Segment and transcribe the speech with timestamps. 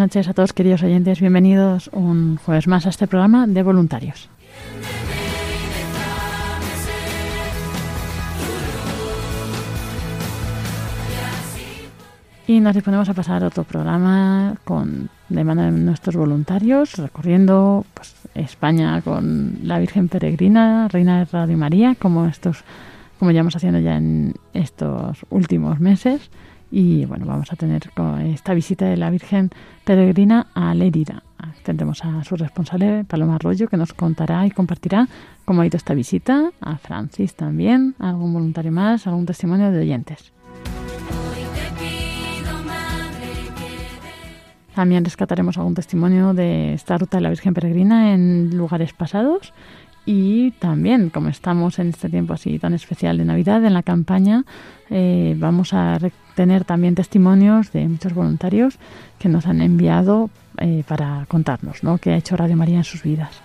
[0.00, 4.30] Noches a todos queridos oyentes, bienvenidos un jueves más a este programa de voluntarios.
[12.46, 17.84] Y nos disponemos a pasar a otro programa con de mano de nuestros voluntarios, recorriendo
[17.92, 22.64] pues, España con la Virgen Peregrina, Reina de Radio María, como estos,
[23.18, 26.30] como llevamos haciendo ya en estos últimos meses.
[26.70, 27.90] Y bueno, vamos a tener
[28.26, 29.50] esta visita de la Virgen
[29.84, 31.22] Peregrina a Lérida.
[31.64, 35.08] Tendremos a su responsable, Paloma Arroyo, que nos contará y compartirá
[35.44, 39.80] cómo ha ido esta visita, a Francis también, a algún voluntario más, algún testimonio de
[39.80, 40.32] oyentes.
[44.74, 49.52] También rescataremos algún testimonio de esta ruta de la Virgen Peregrina en lugares pasados.
[50.06, 54.44] Y también, como estamos en este tiempo así tan especial de Navidad, en la campaña,
[54.88, 55.98] eh, vamos a
[56.34, 58.78] tener también testimonios de muchos voluntarios
[59.18, 61.98] que nos han enviado eh, para contarnos ¿no?
[61.98, 63.42] qué ha hecho Radio María en sus vidas.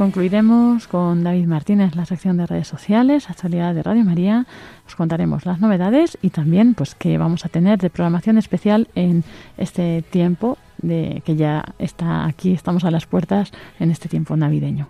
[0.00, 4.46] Concluiremos con David Martínez la sección de redes sociales, actualidad de Radio María.
[4.86, 9.24] Os contaremos las novedades y también pues qué vamos a tener de programación especial en
[9.58, 14.88] este tiempo de que ya está aquí, estamos a las puertas en este tiempo navideño.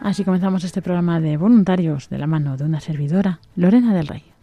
[0.00, 4.37] Así comenzamos este programa de voluntarios de la mano de una servidora, Lorena del Rey.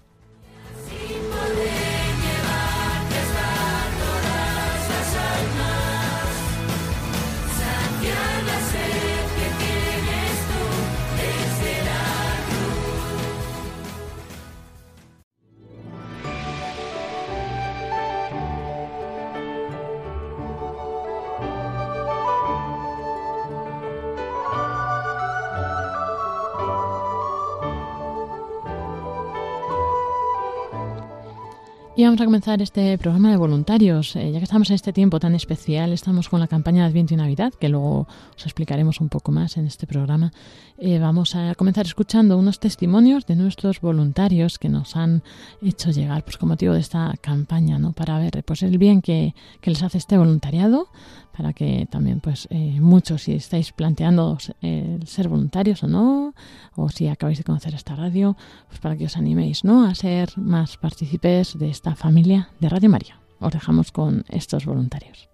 [32.15, 34.15] Vamos a comenzar este programa de voluntarios.
[34.15, 37.13] Eh, ya que estamos en este tiempo tan especial, estamos con la campaña de Adviento
[37.13, 40.31] y Navidad, que luego os explicaremos un poco más en este programa.
[40.77, 45.23] Eh, vamos a comenzar escuchando unos testimonios de nuestros voluntarios que nos han
[45.61, 47.91] hecho llegar pues, con motivo de esta campaña, ¿no?
[47.91, 50.87] para ver pues, el bien que, que les hace este voluntariado,
[51.35, 56.33] para que también pues eh, muchos si estáis planteando eh, ser voluntarios o no,
[56.75, 58.37] o si acabáis de conocer esta radio,
[58.67, 59.85] pues para que os animéis ¿no?
[59.85, 63.19] a ser más partícipes de esta familia de Radio María.
[63.39, 65.27] Os dejamos con estos voluntarios.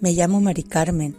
[0.00, 1.16] Me llamo Mari Carmen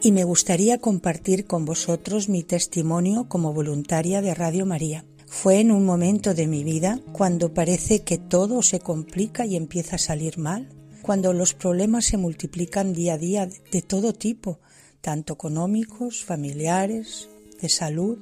[0.00, 5.04] y me gustaría compartir con vosotros mi testimonio como voluntaria de Radio María.
[5.30, 9.94] Fue en un momento de mi vida cuando parece que todo se complica y empieza
[9.94, 10.68] a salir mal,
[11.02, 14.58] cuando los problemas se multiplican día a día de todo tipo,
[15.00, 17.30] tanto económicos, familiares,
[17.62, 18.18] de salud,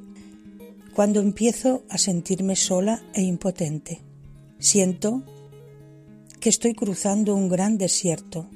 [0.94, 4.02] cuando empiezo a sentirme sola e impotente.
[4.60, 5.24] Siento
[6.40, 8.46] que estoy cruzando un gran desierto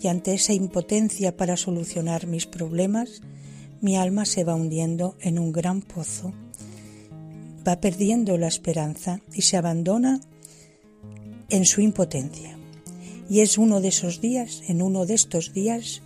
[0.00, 3.22] y ante esa impotencia para solucionar mis problemas,
[3.82, 6.32] mi alma se va hundiendo en un gran pozo.
[7.66, 10.20] Va perdiendo la esperanza y se abandona
[11.50, 12.58] en su impotencia.
[13.28, 16.02] Y es uno de esos días, en uno de estos días,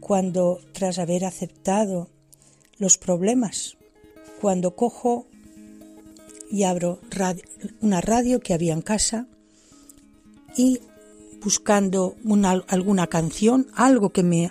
[0.00, 2.08] cuando tras haber aceptado
[2.78, 3.76] los problemas,
[4.40, 5.26] cuando cojo
[6.50, 7.00] y abro
[7.80, 9.26] una radio que había en casa
[10.56, 10.80] y
[11.42, 14.50] buscando una- alguna canción, algo que me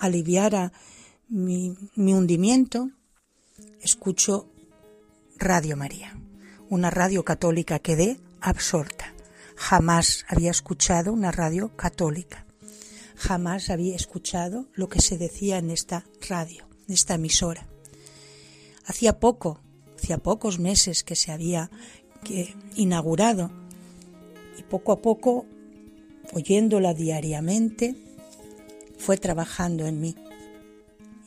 [0.00, 0.72] aliviara
[1.28, 2.90] mi hundimiento,
[3.82, 4.46] escucho
[5.36, 6.16] Radio María,
[6.70, 7.80] una radio católica.
[7.80, 9.14] Quedé absorta.
[9.56, 12.46] Jamás había escuchado una radio católica.
[13.16, 17.66] Jamás había escuchado lo que se decía en esta radio, en esta emisora.
[18.86, 19.60] Hacía poco,
[19.98, 21.70] hacía pocos meses que se había
[22.22, 23.50] que, inaugurado
[24.58, 25.46] y poco a poco,
[26.32, 27.96] oyéndola diariamente,
[28.98, 30.14] fue trabajando en mí.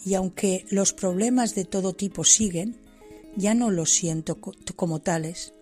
[0.05, 2.86] Y aunque los problemas de todo tipo siguen,
[3.37, 5.53] ya no los siento co- como tales.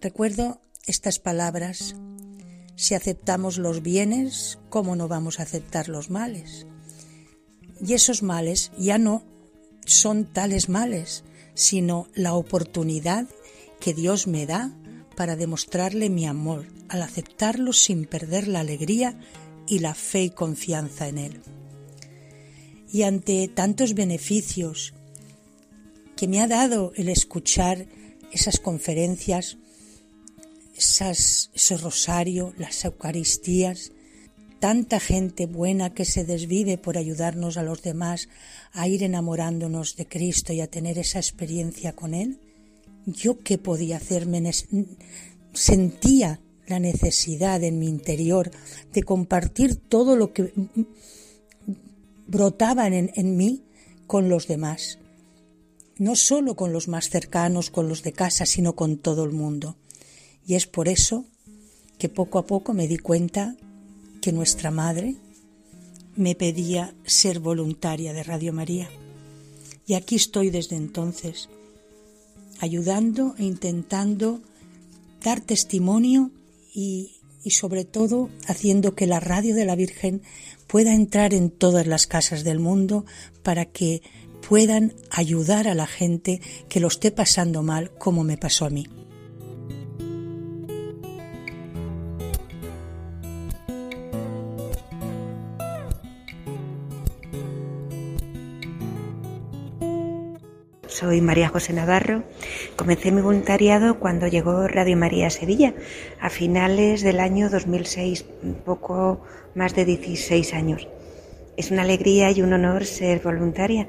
[0.00, 1.94] Recuerdo estas palabras,
[2.76, 6.66] si aceptamos los bienes, ¿cómo no vamos a aceptar los males?
[7.80, 9.24] Y esos males ya no
[9.86, 11.24] son tales males,
[11.54, 13.26] sino la oportunidad
[13.80, 14.76] que Dios me da
[15.16, 19.18] para demostrarle mi amor, al aceptarlos sin perder la alegría
[19.66, 21.40] y la fe y confianza en Él.
[22.92, 24.94] Y ante tantos beneficios
[26.16, 27.86] que me ha dado el escuchar
[28.32, 29.58] esas conferencias,
[30.76, 33.92] ese rosario, las Eucaristías,
[34.58, 38.28] tanta gente buena que se desvive por ayudarnos a los demás
[38.72, 42.38] a ir enamorándonos de Cristo y a tener esa experiencia con Él,
[43.06, 44.50] yo qué podía hacerme,
[45.52, 48.50] sentía la necesidad en mi interior
[48.92, 50.52] de compartir todo lo que
[52.26, 53.64] brotaba en, en mí
[54.06, 54.98] con los demás,
[55.98, 59.76] no solo con los más cercanos, con los de casa, sino con todo el mundo.
[60.46, 61.24] Y es por eso
[61.98, 63.56] que poco a poco me di cuenta
[64.20, 65.16] que nuestra madre
[66.16, 68.88] me pedía ser voluntaria de Radio María.
[69.86, 71.48] Y aquí estoy desde entonces,
[72.60, 74.40] ayudando e intentando
[75.22, 76.30] dar testimonio
[76.72, 80.22] y, y sobre todo haciendo que la radio de la Virgen
[80.66, 83.04] pueda entrar en todas las casas del mundo
[83.42, 84.02] para que
[84.48, 88.86] puedan ayudar a la gente que lo esté pasando mal como me pasó a mí.
[100.88, 102.22] Soy María José Navarro.
[102.76, 105.74] Comencé mi voluntariado cuando llegó Radio María a Sevilla,
[106.20, 109.20] a finales del año 2006, un poco
[109.54, 110.86] más de 16 años.
[111.56, 113.88] Es una alegría y un honor ser voluntaria.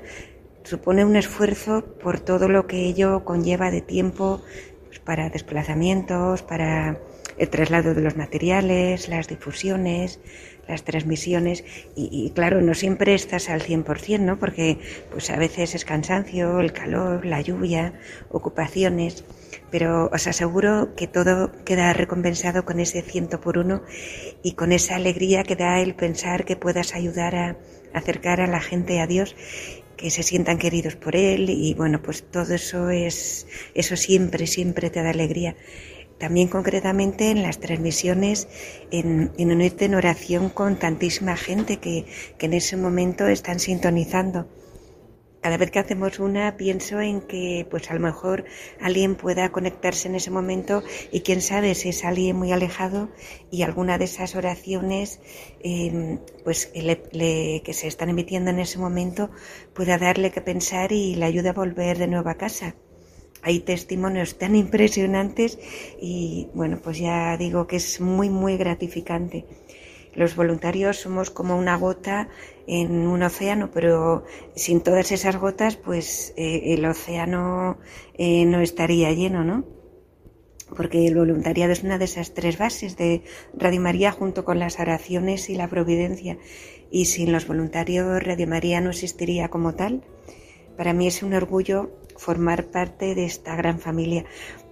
[0.66, 4.42] Supone un esfuerzo por todo lo que ello conlleva de tiempo
[4.88, 7.00] pues, para desplazamientos, para
[7.38, 10.20] el traslado de los materiales, las difusiones,
[10.68, 11.64] las transmisiones.
[11.96, 14.40] Y, claro, no siempre estás al 100%, ¿no?
[14.40, 14.80] Porque
[15.12, 17.94] pues a veces es cansancio, el calor, la lluvia,
[18.32, 19.24] ocupaciones,
[19.70, 23.84] pero os aseguro que todo queda recompensado con ese ciento por uno
[24.42, 27.58] y con esa alegría que da el pensar que puedas ayudar a
[27.94, 29.36] acercar a la gente a Dios
[29.98, 34.90] que se sientan queridos por él y bueno, pues todo eso es eso siempre siempre
[34.90, 35.56] te da alegría
[36.18, 38.48] también concretamente en las transmisiones,
[38.92, 42.06] en, en unirte en oración con tantísima gente que,
[42.38, 44.48] que en ese momento están sintonizando.
[45.46, 48.46] Cada vez que hacemos una pienso en que pues a lo mejor
[48.82, 53.10] alguien pueda conectarse en ese momento y quién sabe si es alguien muy alejado
[53.52, 55.20] y alguna de esas oraciones
[55.60, 59.30] eh, pues que se están emitiendo en ese momento
[59.76, 62.76] pueda darle que pensar y le ayude a volver de nuevo a casa
[63.44, 65.60] hay testimonios tan impresionantes
[66.02, 69.46] y bueno, pues ya digo que es muy, muy gratificante.
[70.16, 72.30] Los voluntarios somos como una gota
[72.68, 74.24] en un océano, pero
[74.56, 77.78] sin todas esas gotas, pues eh, el océano
[78.14, 79.66] eh, no estaría lleno, ¿no?
[80.76, 84.80] Porque el voluntariado es una de esas tres bases de Radio María junto con las
[84.80, 86.38] oraciones y la providencia.
[86.90, 90.04] Y sin los voluntarios Radio María no existiría como tal.
[90.78, 94.26] Para mí es un orgullo formar parte de esta gran familia,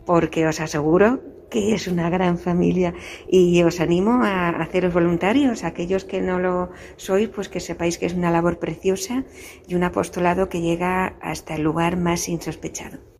[0.05, 1.21] porque os aseguro
[1.53, 2.95] que es una gran familia
[3.29, 8.07] y os animo a haceros voluntarios, aquellos que no lo sois, pues que sepáis que
[8.07, 9.23] es una labor preciosa
[9.67, 13.12] y un apostolado que llega hasta el lugar más insospechado.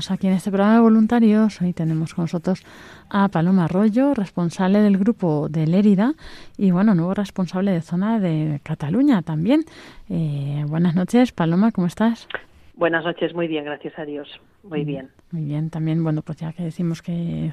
[0.00, 1.60] Estamos aquí en este programa de voluntarios.
[1.60, 2.64] Hoy tenemos con nosotros
[3.10, 6.14] a Paloma Arroyo, responsable del grupo de Lérida
[6.56, 9.64] y, bueno, nuevo responsable de zona de Cataluña también.
[10.08, 12.28] Eh, buenas noches, Paloma, ¿cómo estás?
[12.76, 14.40] Buenas noches, muy bien, gracias a Dios.
[14.62, 15.10] Muy bien.
[15.32, 17.52] Muy bien, también, bueno, pues ya que decimos que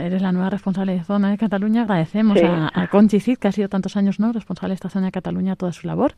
[0.00, 2.44] eres la nueva responsable de zona de Cataluña, agradecemos Sí.
[2.46, 5.12] a, a Conchi Cid, que ha sido tantos años, ¿no?, responsable de esta zona de
[5.12, 6.12] Cataluña, toda su labor.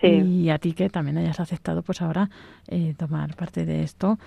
[0.00, 0.08] Sí.
[0.08, 2.30] Y a ti que también hayas aceptado, pues ahora,
[2.66, 4.18] eh, tomar parte de esto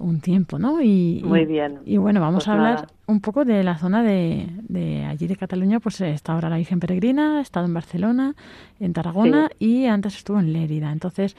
[0.00, 0.80] un tiempo, ¿no?
[0.80, 1.78] Y, Muy bien.
[1.84, 2.86] Y bueno, vamos Pues a hablar nada.
[3.06, 6.80] un poco de la zona de, de allí de Cataluña, pues está ahora la Virgen
[6.80, 8.34] Peregrina, ha estado en Barcelona,
[8.80, 10.90] en Tarragona y antes estuvo en Lérida.
[10.90, 11.36] Entonces,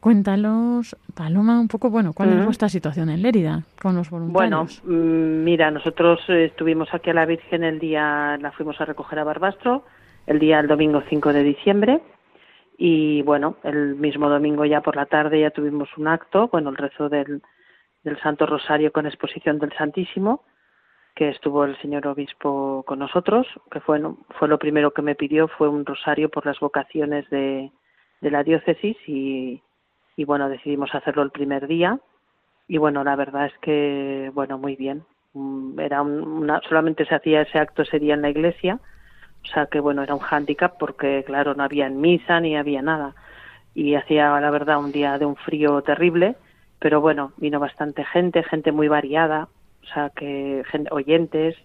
[0.00, 4.82] cuéntanos, Paloma, un poco, bueno, ¿cuál es vuestra situación en Lérida con los Bueno, voluntarios?
[4.84, 9.18] mm, mira, nosotros eh, estuvimos aquí a la Virgen el día, la fuimos a recoger
[9.18, 9.84] a Barbastro,
[10.26, 12.00] el día, el domingo 5 de diciembre,
[12.78, 16.76] y bueno, el mismo domingo ya por la tarde ya tuvimos un acto, bueno, el
[16.76, 17.42] rezo del,
[18.04, 20.44] del Santo Rosario con exposición del Santísimo,
[21.14, 24.00] que estuvo el señor obispo con nosotros, que fue,
[24.38, 27.72] fue lo primero que me pidió, fue un rosario por las vocaciones de,
[28.20, 29.60] de la diócesis y,
[30.16, 31.98] y bueno, decidimos hacerlo el primer día
[32.68, 35.04] y bueno, la verdad es que, bueno, muy bien.
[35.34, 38.78] Mm, Era un- una, solamente se hacía ese acto ese día en la iglesia,
[39.42, 43.14] o sea que bueno, era un hándicap porque claro, no había misa ni había nada.
[43.74, 46.36] Y hacía, la verdad, un día de un frío terrible,
[46.78, 49.48] pero bueno, vino bastante gente, gente muy variada,
[49.82, 51.56] o sea que gente, oyentes,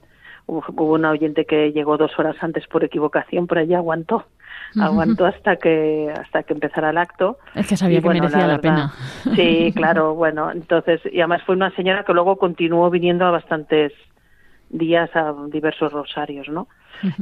[0.46, 4.25] hubo, una oyente que llegó dos horas antes por equivocación, pero ella aguantó,
[4.79, 7.38] aguantó hasta que hasta que empezara el acto.
[7.55, 8.93] Es que sabía Y que bueno, merecía la, pena.
[9.36, 13.93] Sí, claro, bueno, entonces, y además fue una señora que luego continuó viniendo a bastantes
[14.70, 16.67] días a diversos rosarios, ¿no?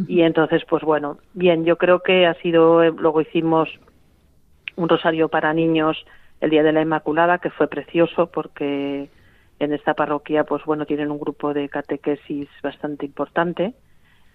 [0.07, 3.67] Y entonces, pues bueno, bien, yo creo que ha sido, eh, luego hicimos
[4.75, 5.97] un rosario para niños
[6.41, 9.11] el Día de la Inmaculada, que fue precioso porque
[9.59, 13.75] en esta parroquia, pues bueno, tienen un grupo de catequesis bastante importante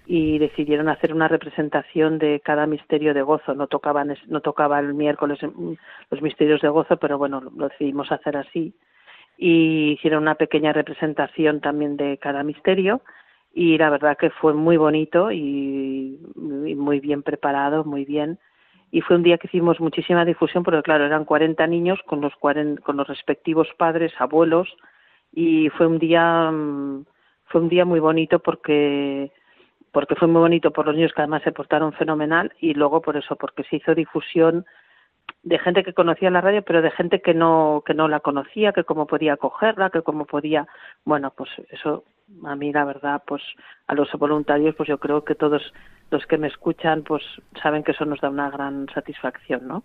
[0.06, 3.54] y decidieron hacer una representación de cada misterio de gozo.
[3.54, 5.72] No tocaban, no tocaba el miércoles mm,
[6.10, 8.74] los misterios de gozo, pero bueno, lo- decidimos hacer así.
[9.38, 13.02] Y hicieron una pequeña representación también de cada misterio
[13.54, 18.38] y la verdad que fue muy bonito y muy bien preparado, muy bien.
[18.90, 22.34] Y fue un día que hicimos muchísima difusión porque claro, eran 40 niños con los
[22.36, 24.68] 40 con los respectivos padres, abuelos
[25.32, 27.04] y fue un día mm,
[27.46, 29.30] fue un día muy bonito porque
[29.92, 33.16] porque fue muy bonito por los niños que además se portaron fenomenal y luego por
[33.16, 34.66] eso porque se hizo difusión
[35.42, 38.72] de gente que conocía la radio pero de gente que no que no la conocía
[38.72, 40.66] que cómo podía cogerla que cómo podía
[41.04, 42.04] bueno pues eso
[42.44, 43.42] a mí la verdad pues
[43.86, 45.62] a los voluntarios pues yo creo que todos
[46.10, 47.22] los que me escuchan pues
[47.62, 49.82] saben que eso nos da una gran satisfacción no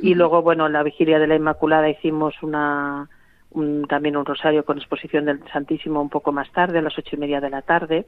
[0.00, 3.08] y luego bueno en la vigilia de la Inmaculada hicimos una
[3.50, 7.16] un- también un rosario con exposición del Santísimo un poco más tarde a las ocho
[7.16, 8.06] y media de la tarde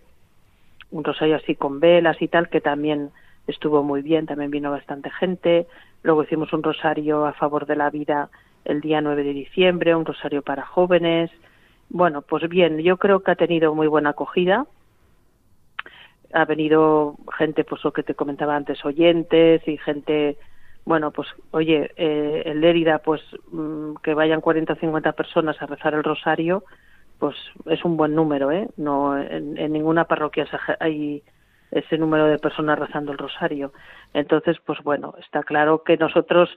[0.91, 3.11] un rosario así con velas y tal, que también
[3.47, 5.67] estuvo muy bien, también vino bastante gente.
[6.03, 8.29] Luego hicimos un rosario a favor de la vida
[8.67, 11.31] el día 9 de diciembre, un rosario para jóvenes.
[11.89, 14.67] Bueno, pues bien, yo creo que ha tenido muy buena acogida.
[16.33, 20.39] Ha venido gente, pues lo que te comentaba antes, oyentes y gente,
[20.85, 23.21] bueno, pues oye, eh, en Lérida, pues
[23.51, 26.65] mm, que vayan 40 o 50 personas a rezar el rosario,
[27.19, 27.37] pues
[27.67, 28.69] es un buen número, ¿eh?
[28.77, 30.45] No en, ninguna parroquia
[30.81, 31.23] hay
[31.71, 33.73] ese número de personas rezando el rosario.
[34.13, 36.51] Entonces, pues bueno, está claro que nosotros,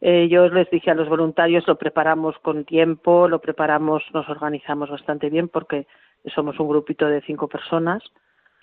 [0.00, 4.90] eh, yo les dije a los voluntarios, lo preparamos con tiempo, lo preparamos, nos organizamos
[4.90, 5.86] bastante bien porque
[6.34, 8.02] somos un grupito de cinco personas,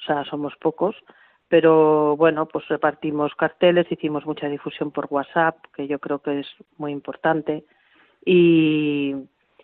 [0.03, 0.95] o sea, somos pocos,
[1.47, 6.47] pero bueno, pues repartimos carteles, hicimos mucha difusión por WhatsApp, que yo creo que es
[6.77, 7.63] muy importante,
[8.25, 9.15] y,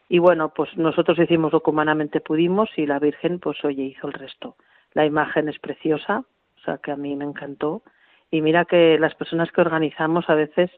[0.08, 4.08] y bueno, pues nosotros hicimos lo que humanamente pudimos y la Virgen, pues oye, hizo
[4.08, 4.56] el resto.
[4.94, 6.24] La imagen es preciosa,
[6.58, 7.84] o sea, que a mí me encantó.
[8.32, 10.72] Y mira que las personas que organizamos a veces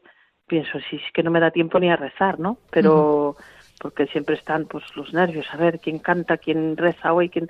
[0.46, 2.58] pienso, si es que no me da tiempo ni a rezar, ¿no?
[2.70, 3.36] Pero
[3.80, 7.48] porque siempre están pues los nervios, a ver quién canta, quién reza hoy, quién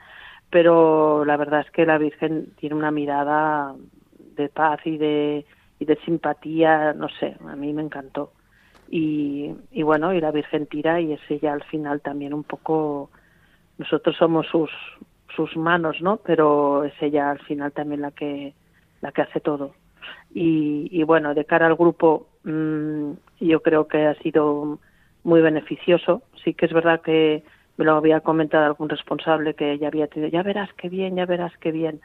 [0.52, 3.74] pero la verdad es que la Virgen tiene una mirada
[4.36, 5.46] de paz y de
[5.78, 8.32] y de simpatía, no sé, a mí me encantó.
[8.88, 13.10] Y, y bueno, y la Virgen tira y es ella al final también un poco,
[13.78, 14.70] nosotros somos sus,
[15.34, 16.18] sus manos, ¿no?
[16.18, 18.52] Pero es ella al final también la que,
[19.00, 19.74] la que hace todo.
[20.34, 24.78] Y, y bueno, de cara al grupo, mm, yo creo que ha sido
[25.24, 26.22] muy beneficioso.
[26.44, 27.42] Sí que es verdad que
[27.76, 31.26] me lo había comentado algún responsable que ya había tenido, ya verás qué bien, ya
[31.26, 32.00] verás qué bien.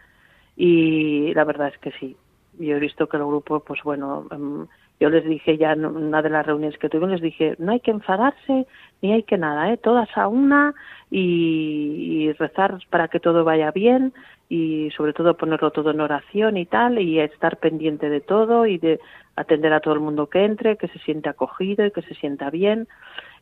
[0.55, 2.17] Y la verdad es que sí.
[2.59, 4.67] Yo he visto que el grupo, pues bueno, em,
[4.99, 7.79] yo les dije ya en una de las reuniones que tuvimos, les dije, no hay
[7.79, 8.65] que enfadarse
[9.01, 9.77] ni hay que nada, ¿eh?
[9.77, 10.73] todas a una
[11.11, 14.13] y, y rezar para que todo vaya bien
[14.49, 18.79] y sobre todo ponerlo todo en oración y tal y estar pendiente de todo y
[18.79, 18.99] de
[19.35, 22.49] atender a todo el mundo que entre, que se siente acogido y que se sienta
[22.49, 22.87] bien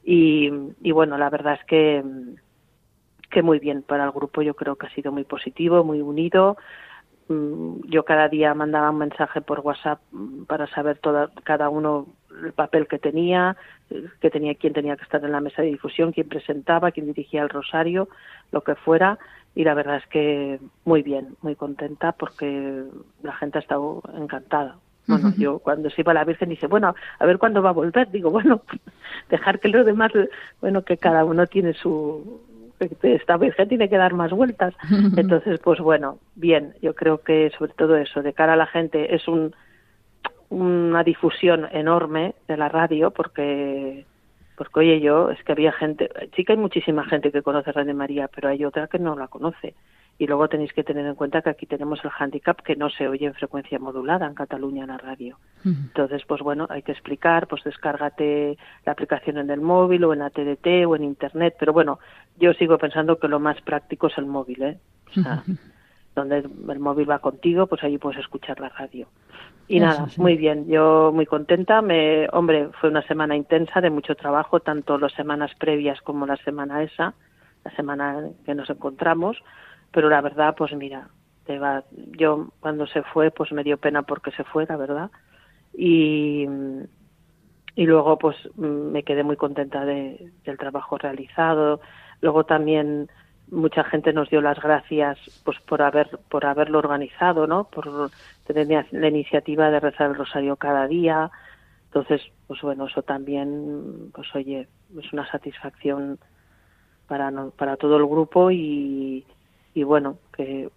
[0.06, 2.04] y, y bueno, la verdad es que
[3.32, 6.56] que muy bien para el grupo yo creo que ha sido muy positivo, muy unido,
[7.28, 12.08] Mm, yo cada día mandaba un mensaje por WhatsApp mm, para saber toda, cada uno
[12.44, 13.58] el papel que tenía,
[13.90, 17.08] eh, que tenía quién tenía que estar en la mesa de difusión, quién presentaba, quién
[17.08, 18.10] dirigía el rosario,
[18.52, 19.18] lo que fuera.
[19.56, 22.84] Y la verdad es que muy bien, muy contenta porque
[23.24, 24.78] la gente ha estado encantada.
[25.08, 28.10] Bueno, yo cuando se iba la Virgen dice, bueno, a ver cuándo va a volver.
[28.12, 28.62] Digo, bueno,
[29.30, 30.12] dejar que los demás,
[30.62, 32.42] bueno, que cada uno tiene su,
[32.80, 34.74] esta Virgen tiene que dar más vueltas.
[35.16, 39.16] Entonces, pues bueno, bien, yo creo que sobre todo eso, de cara a la gente,
[39.16, 39.54] es un,
[40.50, 44.06] una difusión enorme de la radio porque
[44.58, 47.94] porque oye yo es que había gente sí que hay muchísima gente que conoce Radio
[47.94, 49.74] María pero hay otra que no la conoce
[50.18, 53.08] y luego tenéis que tener en cuenta que aquí tenemos el handicap que no se
[53.08, 55.38] oye en frecuencia modulada en Cataluña en la radio.
[55.66, 60.20] Entonces, pues bueno, hay que explicar, pues descárgate la aplicación en el móvil o en
[60.20, 62.00] la TDT o en Internet, pero bueno,
[62.38, 64.80] yo sigo pensando que lo más práctico es el móvil, ¿eh?
[65.10, 65.44] O sea,
[66.16, 69.08] donde el móvil va contigo, pues allí puedes escuchar la radio.
[69.68, 70.22] Y Eso nada, sí.
[70.22, 74.98] muy bien, yo muy contenta, me, hombre, fue una semana intensa de mucho trabajo, tanto
[74.98, 77.16] las semanas previas como la semana esa,
[77.64, 79.38] la semana que nos encontramos,
[79.96, 81.10] pero la verdad, pues mira,
[81.46, 81.86] te va,
[82.18, 85.10] yo cuando se fue, pues me dio pena porque se fue, la verdad,
[85.74, 86.46] y,
[87.76, 91.82] y luego pues me quedé muy contenta de, del trabajo realizado,
[92.22, 93.10] luego también
[93.48, 98.12] mucha gente nos dio las gracias pues por haber por haberlo organizado no por
[98.44, 101.30] tener la iniciativa de rezar el rosario cada día.
[101.86, 104.68] Entonces pues bueno eso también pues oye
[105.00, 106.20] es una satisfacción
[107.08, 109.26] para no- para todo el grupo y,
[109.76, 110.70] y bueno que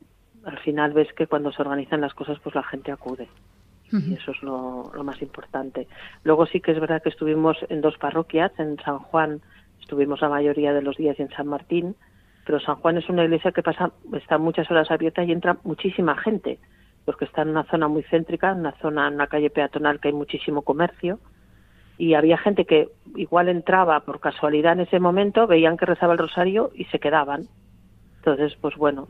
[0.44, 3.28] al final ves que cuando se organizan las cosas pues la gente acude
[3.90, 5.88] y eso es lo, lo más importante.
[6.22, 9.40] Luego sí que es verdad que estuvimos en dos parroquias, en San Juan
[9.80, 11.96] estuvimos la mayoría de los días y en San Martín,
[12.44, 16.16] pero San Juan es una iglesia que pasa, está muchas horas abierta y entra muchísima
[16.18, 16.58] gente,
[17.04, 20.08] porque está en una zona muy céntrica, en una zona, en una calle peatonal que
[20.08, 21.18] hay muchísimo comercio,
[21.96, 26.18] y había gente que igual entraba por casualidad en ese momento, veían que rezaba el
[26.18, 27.48] rosario y se quedaban.
[28.28, 29.08] Entonces, pues bueno,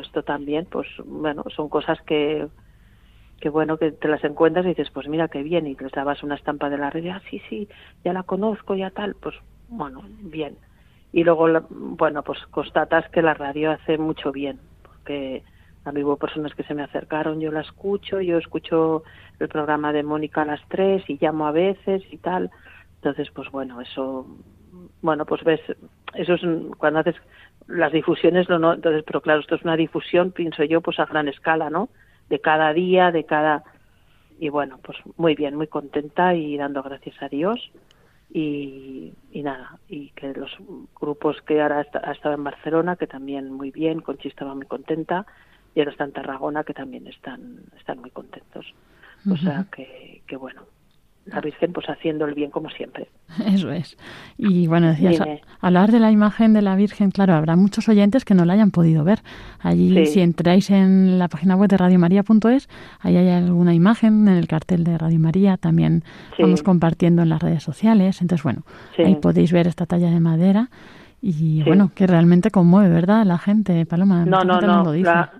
[0.00, 2.48] esto también, pues bueno, son cosas que,
[3.40, 6.24] que bueno, que te las encuentras y dices, pues mira qué bien, y les dabas
[6.24, 7.68] una estampa de la red, ah, sí, sí,
[8.04, 9.36] ya la conozco, ya tal, pues
[9.68, 10.56] bueno, bien.
[11.12, 15.44] Y luego, bueno, pues constatas que la radio hace mucho bien, porque
[15.84, 19.04] a mí hubo personas que se me acercaron, yo la escucho, yo escucho
[19.38, 22.50] el programa de Mónica a las tres y llamo a veces y tal.
[22.96, 24.26] Entonces, pues bueno, eso,
[25.02, 25.60] bueno, pues ves,
[26.14, 26.40] eso es
[26.78, 27.16] cuando haces
[27.70, 31.06] las difusiones, lo no, entonces, pero claro, esto es una difusión, pienso yo, pues a
[31.06, 31.88] gran escala, ¿no?
[32.28, 33.64] De cada día, de cada,
[34.38, 37.70] y bueno, pues muy bien, muy contenta y dando gracias a Dios
[38.32, 40.50] y, y nada, y que los
[41.00, 45.26] grupos que ahora ha estado en Barcelona, que también muy bien, Conchi estaba muy contenta,
[45.74, 48.74] y ahora está en Tarragona, que también están, están muy contentos.
[49.30, 50.62] O sea que, que bueno,
[51.30, 53.08] la Virgen pues haciendo el bien como siempre.
[53.46, 53.96] Eso es.
[54.38, 55.26] Y bueno, decías, a-
[55.66, 58.70] hablar de la imagen de la Virgen, claro, habrá muchos oyentes que no la hayan
[58.70, 59.20] podido ver.
[59.60, 60.06] Allí, Sí.
[60.06, 62.68] si entráis en la página web de radiomaria.es,
[63.00, 66.02] ahí hay alguna imagen en el cartel de Radio María, también
[66.36, 66.42] Sí.
[66.42, 68.20] vamos compartiendo en las redes sociales.
[68.20, 68.62] Entonces, bueno,
[68.96, 69.02] Sí.
[69.02, 70.70] ahí podéis ver esta talla de madera
[71.22, 73.26] y bueno, que realmente conmueve, ¿verdad?
[73.26, 74.24] La gente, Paloma.
[74.24, 74.84] No, no, gente no.
[74.84, 75.04] lo dice.
[75.10, 75.32] la-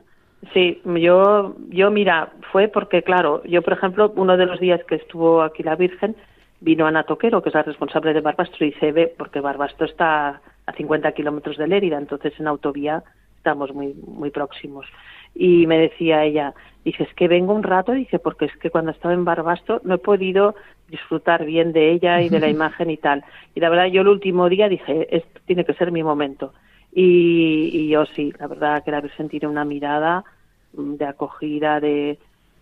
[0.53, 4.96] sí, yo, yo, mira, fue porque, claro, yo, por ejemplo, uno de los días que
[4.96, 6.16] estuvo aquí la Virgen,
[6.61, 10.40] vino Ana Toquero, que es la responsable de Barbastro, y se ve, porque Barbastro está
[10.66, 13.03] a 50 kilómetros de Lérida, entonces en autovía
[13.37, 14.87] estamos muy, muy próximos.
[15.35, 18.90] Y me decía ella, dice, es que vengo un rato, dice, porque es que cuando
[18.90, 20.55] estaba en Barbastro no he podido
[20.88, 23.24] disfrutar bien de ella y de la imagen y tal.
[23.55, 26.53] Y la verdad, yo el último día dije, esto tiene que ser mi momento.
[26.92, 30.24] Y, y yo sí, la verdad que la Virgen tiene una mirada
[30.72, 32.18] mm, de acogida, de,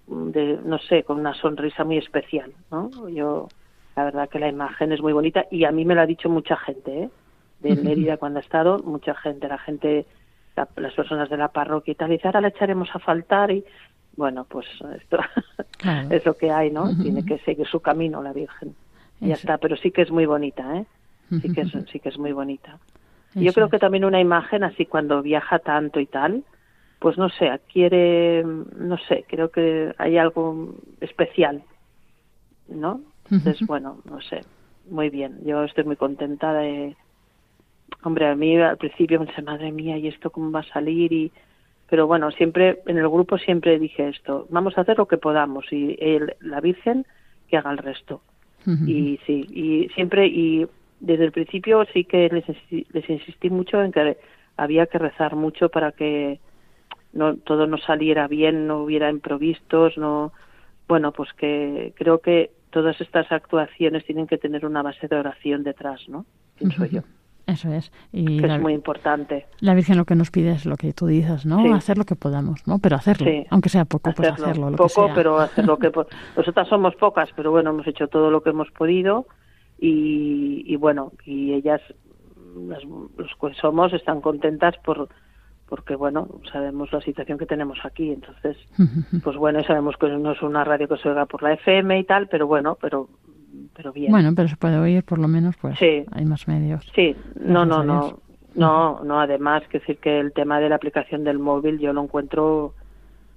[0.07, 3.09] mm, de, no sé, con una sonrisa muy especial, ¿no?
[3.09, 3.49] Yo,
[3.97, 6.29] la verdad que la imagen es muy bonita y a mí me lo ha dicho
[6.29, 7.11] mucha gente, ¿eh?
[7.61, 10.07] De Mérida cuando he estado, mucha gente, la gente,
[10.55, 13.64] la- las personas de la parroquia y tal, dice, ahora la echaremos a faltar y
[14.17, 15.19] bueno, pues esto
[15.79, 16.09] Claro.
[16.14, 16.95] es lo que hay, ¿no?
[17.03, 18.75] Tiene que seguir su camino la Virgen.
[19.21, 19.41] Y Ya Eso.
[19.43, 20.87] está, pero sí que es muy bonita, ¿eh?
[21.43, 22.79] Sí que es, sí que es muy bonita.
[23.40, 26.44] Yo creo que también una imagen así cuando viaja tanto y tal,
[26.98, 31.62] pues no sé, adquiere, no sé, creo que hay algo especial,
[32.68, 33.01] ¿no?
[33.31, 34.40] Entonces, bueno, no sé,
[34.90, 35.38] muy bien.
[35.44, 36.96] Yo estoy muy contenta de,
[38.03, 41.12] hombre, a mí al principio pensé, madre mía, ¿y esto cómo va a salir?
[41.12, 41.33] Y,
[41.88, 45.66] pero bueno, siempre en el grupo siempre dije esto, vamos a hacer lo que podamos
[45.72, 47.07] y el- la Virgen
[47.48, 48.22] que haga el resto.
[48.88, 50.66] Y sí, y siempre, y
[51.00, 52.44] desde el principio sí que les,
[52.92, 54.16] les insistí mucho en que
[54.56, 56.40] había que rezar mucho para que
[57.12, 60.32] no todo no saliera bien, no hubiera improvistos, no,
[60.87, 65.62] bueno, pues que creo que todas estas actuaciones tienen que tener una base de oración
[65.62, 66.26] detrás, ¿no?
[66.58, 66.96] Pienso ujú.
[66.96, 67.00] yo,
[67.46, 67.90] Eso es.
[68.12, 69.46] Y que la, es muy importante.
[69.61, 71.62] la Virgen lo que nos pide es lo que tú dices, ¿no?
[71.62, 71.72] Sí.
[71.72, 72.78] Hacer lo que podamos, ¿no?
[72.78, 73.26] Pero hacerlo.
[73.26, 73.46] Sí.
[73.50, 74.70] Aunque sea poco, pues hacerlo.
[74.70, 75.14] Lo que poco, sea.
[75.14, 75.90] pero hacer lo que
[76.37, 79.26] nosotras somos pocas, pero bueno, hemos hecho todo lo que hemos podido
[79.79, 81.81] y, y bueno, y ellas
[82.57, 85.09] las- los que somos están contentas por
[85.69, 88.57] porque bueno, sabemos la situación que tenemos aquí, entonces
[89.23, 92.05] pues bueno, sabemos que no es una radio que se oiga por la FM y
[92.05, 93.09] tal, pero bueno, pero
[93.75, 94.11] pero bien.
[94.11, 96.05] Bueno, pero se puede oír, por lo menos, pues Sí.
[96.11, 96.85] hay más medios.
[96.95, 98.19] Sí, no, no, no.
[98.55, 102.03] No, no, además, que decir que el tema de la aplicación del móvil yo lo
[102.03, 102.75] encuentro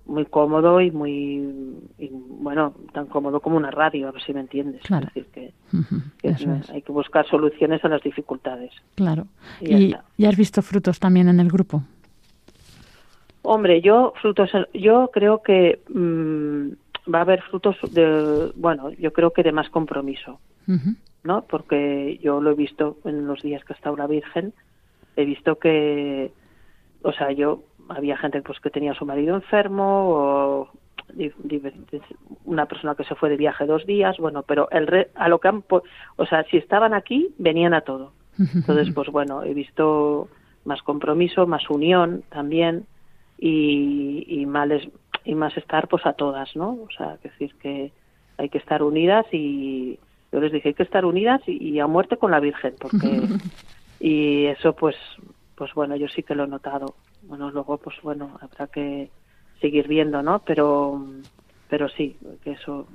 [0.06, 4.42] muy cómodo y muy, y, bueno, tan cómodo como una radio, a ver si me
[4.42, 4.82] entiendes.
[4.82, 5.08] Claro.
[5.08, 6.70] Es decir, que, es.
[6.70, 8.72] hay que buscar soluciones a las dificultades.
[8.96, 9.28] Claro.
[9.60, 10.04] Y ¿Y, está.
[10.18, 11.84] ¿y has visto frutos también en el grupo?
[13.44, 19.32] Hombre, yo frutos, yo creo que mm, va a haber frutos de, bueno, yo creo
[19.32, 20.40] que de más compromiso.
[21.24, 21.44] ¿no?
[21.44, 24.54] Porque yo lo he visto en los días que ha estado la Virgen,
[25.16, 26.32] he visto que,
[27.04, 30.70] o sea, yo había gente pues que tenía a su marido enfermo o
[32.46, 35.40] una persona que se fue de viaje dos días, bueno, pero el re- a lo
[35.40, 35.84] que han, po-
[36.16, 38.14] o sea, si estaban aquí venían a todo.
[38.38, 40.30] Entonces, pues bueno, he visto
[40.64, 42.86] más compromiso, más unión también
[43.38, 44.90] y, y, males-
[45.26, 46.70] y más estar pues a todas, ¿no?
[46.82, 47.92] O sea, que decir que
[48.38, 50.00] hay que estar unidas y
[50.32, 53.08] yo les dije hay que estar unidas y, y a muerte con la Virgen, porque
[54.00, 54.96] y eso pues
[55.56, 56.96] pues bueno, yo sí que lo he notado.
[57.24, 59.10] Bueno, luego pues bueno, habrá que
[59.60, 60.40] seguir viendo, ¿no?
[60.40, 61.06] Pero
[61.70, 62.88] pero sí, que eso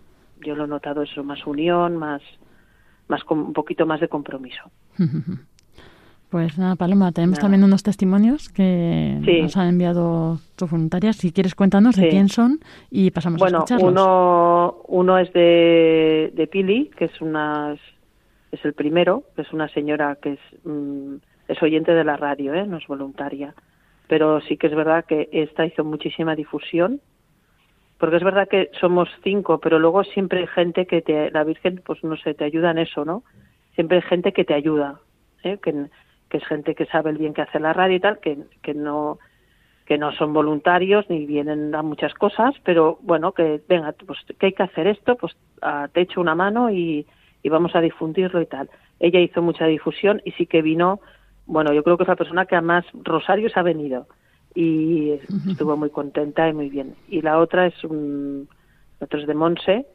[0.45, 2.23] yo lo he notado eso, más unión, más
[3.09, 4.63] más un poquito más de compromiso.
[6.29, 7.43] Pues nada, Paloma, tenemos Nada.
[7.43, 9.43] también unos testimonios que Sí.
[9.43, 11.17] nos han enviado tus voluntarias.
[11.17, 12.59] Si quieres, cuéntanos de quién son
[12.91, 13.93] y pasamos a Bueno, escucharlos.
[13.93, 17.77] uno, uno es de, de Pili, que es una
[18.51, 21.15] es el primero, que es una señora que es mm,
[21.47, 22.67] es oyente de la radio, ¿eh?
[22.67, 23.55] no es voluntaria,
[24.09, 27.01] pero sí que es verdad que esta hizo muchísima difusión,
[27.99, 31.83] porque es verdad que somos cinco, pero luego siempre hay gente que te, la Virgen,
[31.85, 33.23] pues no sé, te ayuda en eso, ¿no?
[33.75, 35.01] Siempre hay gente que te ayuda,
[35.43, 35.59] ¿eh?
[35.63, 35.89] que,
[36.31, 39.19] es gente que sabe el bien que hace la radio y tal, que, que no
[39.87, 44.47] que no son voluntarios ni vienen a muchas cosas, pero bueno, que venga, pues que
[44.47, 47.07] hay que hacer esto, pues ah, te echo una mano y,
[47.43, 48.69] y vamos a difundirlo y tal.
[48.99, 51.01] Ella hizo mucha difusión y sí que vino,
[51.47, 54.07] bueno, yo creo que es la persona que a más rosarios ha venido
[54.55, 55.11] y
[55.51, 56.95] estuvo muy contenta y muy bien.
[57.09, 58.49] Y la otra es un,
[58.99, 59.87] la otra es de Monse,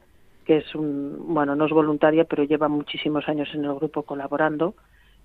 [0.45, 4.75] que es un, bueno, no es voluntaria, pero lleva muchísimos años en el grupo colaborando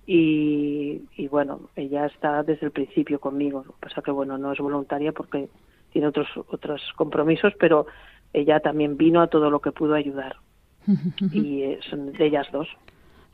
[0.07, 3.63] y, y bueno, ella está desde el principio conmigo.
[3.65, 5.49] Lo que pasa que bueno, no es voluntaria porque
[5.91, 7.87] tiene otros otros compromisos, pero
[8.33, 10.37] ella también vino a todo lo que pudo ayudar
[11.31, 12.67] y son de ellas dos.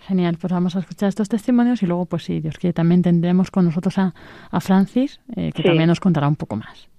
[0.08, 3.50] Genial, pues vamos a escuchar estos testimonios y luego, pues si Dios quiere, también tendremos
[3.52, 4.13] con nosotros a,
[4.52, 5.68] a Francis, eh, que Sí.
[5.68, 6.89] también nos contará un poco más.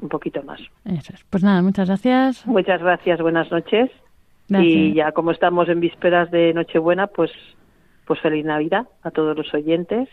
[0.00, 0.60] Un poquito más.
[0.84, 1.24] Eso es.
[1.28, 2.46] Pues nada, muchas gracias.
[2.46, 3.90] Muchas gracias, buenas noches.
[4.48, 4.72] Gracias.
[4.72, 7.30] Y ya como estamos en vísperas de Nochebuena, pues
[8.06, 10.08] pues feliz Navidad a todos los oyentes.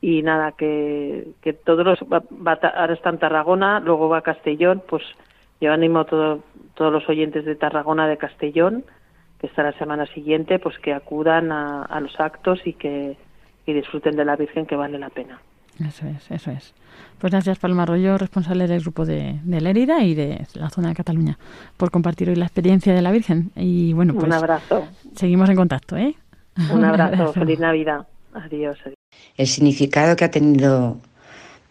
[0.00, 2.22] Y nada, que, que todos los va,
[2.74, 5.02] ahora está en Tarragona, luego va a Castellón, pues
[5.60, 6.42] yo animo a todo-
[6.74, 8.84] todos los oyentes de Tarragona, de Castellón,
[9.40, 13.16] que está la semana siguiente, pues que acudan a, a los actos y que
[13.68, 15.38] y disfruten de la Virgen, que vale la pena.
[15.78, 16.74] Eso es, eso es.
[17.18, 20.94] Pues gracias, Paloma Arroyo, responsable del grupo de, de Lérida y de la zona de
[20.94, 21.38] Cataluña,
[21.76, 23.52] por compartir hoy la experiencia de la Virgen.
[23.54, 26.14] Y bueno, pues Un abrazo, seguimos en contacto, ¿eh?
[26.72, 28.06] un abrazo, feliz Navidad.
[28.32, 28.78] Adiós.
[28.84, 28.96] adiós.
[29.36, 30.96] El significado que ha tenido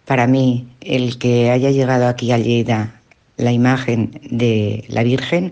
[0.05, 3.01] para mí el que haya llegado aquí a Lleida
[3.37, 5.51] la imagen de la Virgen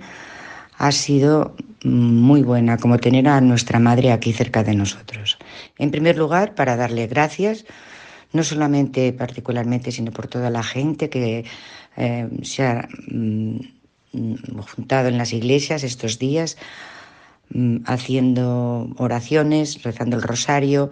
[0.77, 5.37] ha sido muy buena, como tener a nuestra madre aquí cerca de nosotros.
[5.77, 7.65] En primer lugar, para darle gracias
[8.33, 11.45] no solamente particularmente, sino por toda la gente que
[11.95, 13.59] eh, se ha mm,
[14.75, 16.57] juntado en las iglesias estos días
[17.49, 20.91] mm, haciendo oraciones, rezando el rosario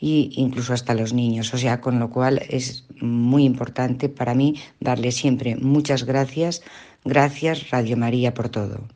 [0.00, 1.52] e incluso hasta los niños.
[1.54, 6.62] O sea, con lo cual es muy importante para mí darle siempre muchas gracias.
[7.04, 8.86] Gracias Radio María por todo.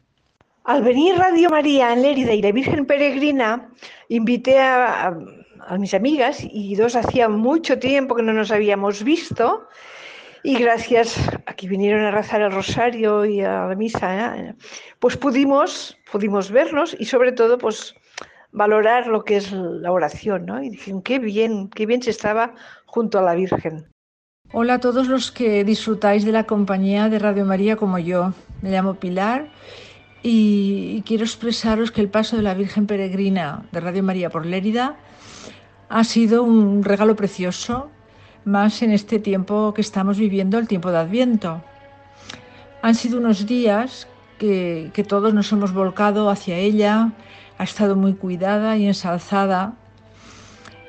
[0.69, 3.71] Al venir Radio María en Lérida y la Virgen Peregrina,
[4.11, 5.17] invité a,
[5.79, 9.67] mis amigas y dos hacía mucho tiempo que no nos habíamos visto
[10.43, 14.55] y gracias a que vinieron a rezar el rosario y a la misa, ¿eh?
[14.99, 17.95] pues pudimos, pudimos vernos y sobre todo pues
[18.53, 20.63] valorar lo que es la oración, ¿no?
[20.63, 22.53] Y dijeron, qué bien, qué bien se estaba
[22.85, 23.87] junto a la Virgen.
[24.53, 28.35] Hola a todos los que disfrutáis de la compañía de Radio María como yo.
[28.61, 29.51] Me llamo Pilar
[30.23, 34.97] y, quiero expresaros que el paso de la Virgen Peregrina de Radio María por Lérida
[35.89, 37.91] ha sido un regalo precioso,
[38.45, 41.63] más en este tiempo que estamos viviendo, el tiempo de Adviento.
[42.83, 47.13] Han sido unos días que, que todos nos hemos volcado hacia ella,
[47.59, 49.75] ha estado muy cuidada y ensalzada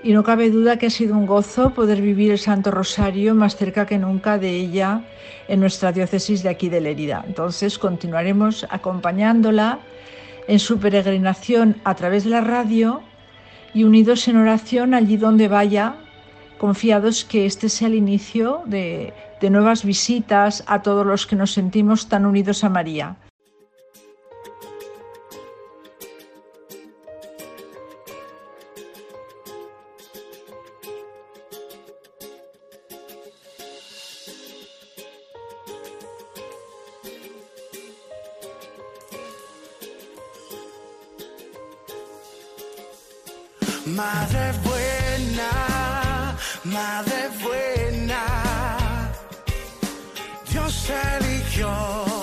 [0.04, 3.56] y no cabe duda que ha sido un gozo poder vivir el Santo Rosario más
[3.56, 5.02] cerca que nunca de ella
[5.48, 7.24] en nuestra diócesis de aquí de Lérida.
[7.28, 9.80] Entonces continuaremos acompañándola
[10.48, 13.02] en su peregrinación a través de la radio
[13.74, 15.96] y unidos en oración allí donde vaya,
[16.58, 21.52] confiados que este sea el inicio de, de nuevas visitas a todos los que nos
[21.52, 23.16] sentimos tan unidos a María.
[43.96, 49.12] Madre buena, madre buena,
[50.48, 52.19] Dios eligió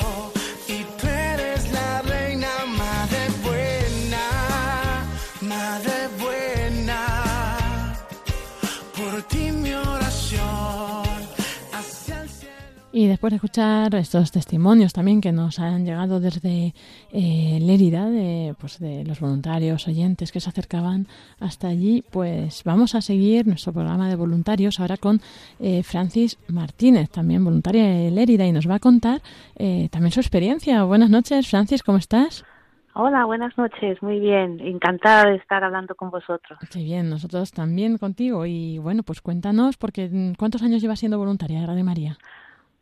[13.17, 16.75] después de escuchar estos testimonios también que nos han llegado desde
[17.15, 21.07] eh, Lérida, de, pues de los voluntarios oyentes que se acercaban
[21.41, 25.23] hasta allí, pues vamos a seguir nuestro programa de voluntarios ahora con
[25.61, 29.23] eh, Francis Martínez, también voluntaria de Lérida, y nos va a contar
[29.57, 30.85] eh, también su experiencia.
[30.85, 32.45] Buenas noches, Francis, ¿cómo estás?
[32.93, 36.59] Hola, buenas noches, muy bien, encantada de estar hablando con vosotros.
[36.71, 38.45] Qué bien, nosotros también contigo.
[38.45, 42.19] Y bueno, pues cuéntanos, porque mm, ¿cuántos años llevas siendo voluntaria de Radio María?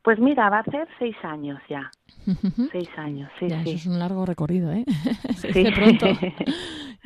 [0.04, 1.90] Pues mira, va a ser seis años ya.
[2.70, 3.70] Seis años, sí, ya, sí.
[3.70, 4.84] Eso es un largo recorrido, ¿eh?
[5.36, 5.64] Se Sí.
[5.64, 6.06] dice pronto.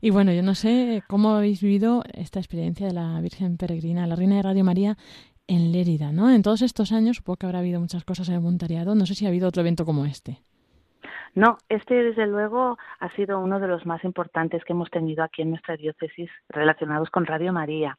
[0.00, 4.06] y, y bueno, yo no sé cómo habéis vivido esta experiencia de la Virgen Peregrina,
[4.06, 4.96] la Reina de Radio María
[5.48, 6.30] en Lérida, ¿no?
[6.30, 8.94] En todos estos años supongo que habrá habido muchas cosas en el voluntariado.
[8.94, 10.38] No sé si ha habido otro evento como este.
[11.34, 15.42] No, este desde luego ha sido uno de los más importantes que hemos tenido aquí
[15.42, 17.98] en nuestra diócesis relacionados con Radio María.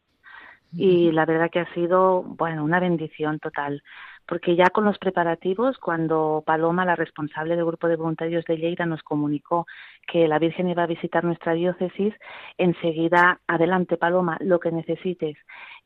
[0.74, 3.82] Y la verdad que ha sido, bueno, una bendición total,
[4.28, 8.86] porque ya con los preparativos, cuando Paloma, la responsable del grupo de voluntarios de Lleida,
[8.86, 9.66] nos comunicó
[10.06, 12.14] que la Virgen iba a visitar nuestra diócesis,
[12.58, 15.38] enseguida, adelante Paloma, lo que necesites.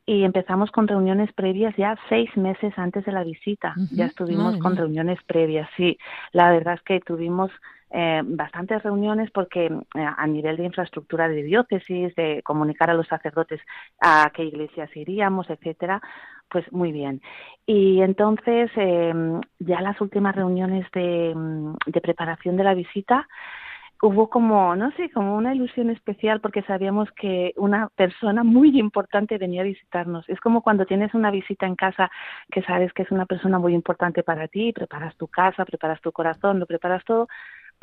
[0.04, 3.74] Y empezamos con reuniones previas ya seis meses antes de la visita.
[3.92, 5.96] Ya estuvimos con reuniones previas, sí.
[6.32, 7.52] La verdad es que tuvimos
[7.94, 13.06] eh, bastantes reuniones porque eh, a nivel de infraestructura de diócesis, de comunicar a los
[13.06, 13.60] sacerdotes
[14.00, 16.00] a qué iglesias iríamos, etcétera,
[16.52, 17.22] pues muy bien.
[17.66, 19.12] Y entonces eh,
[19.58, 23.26] ya las últimas reuniones de, mm, de preparación de la visita
[24.02, 29.38] hubo como, no sé, como una ilusión especial porque sabíamos que una persona muy importante
[29.38, 30.28] venía a visitarnos.
[30.28, 32.10] Es como cuando tienes una visita en casa
[32.50, 36.10] que sabes que es una persona muy importante para ti, preparas tu casa, preparas tu
[36.10, 37.28] corazón, lo preparas todo.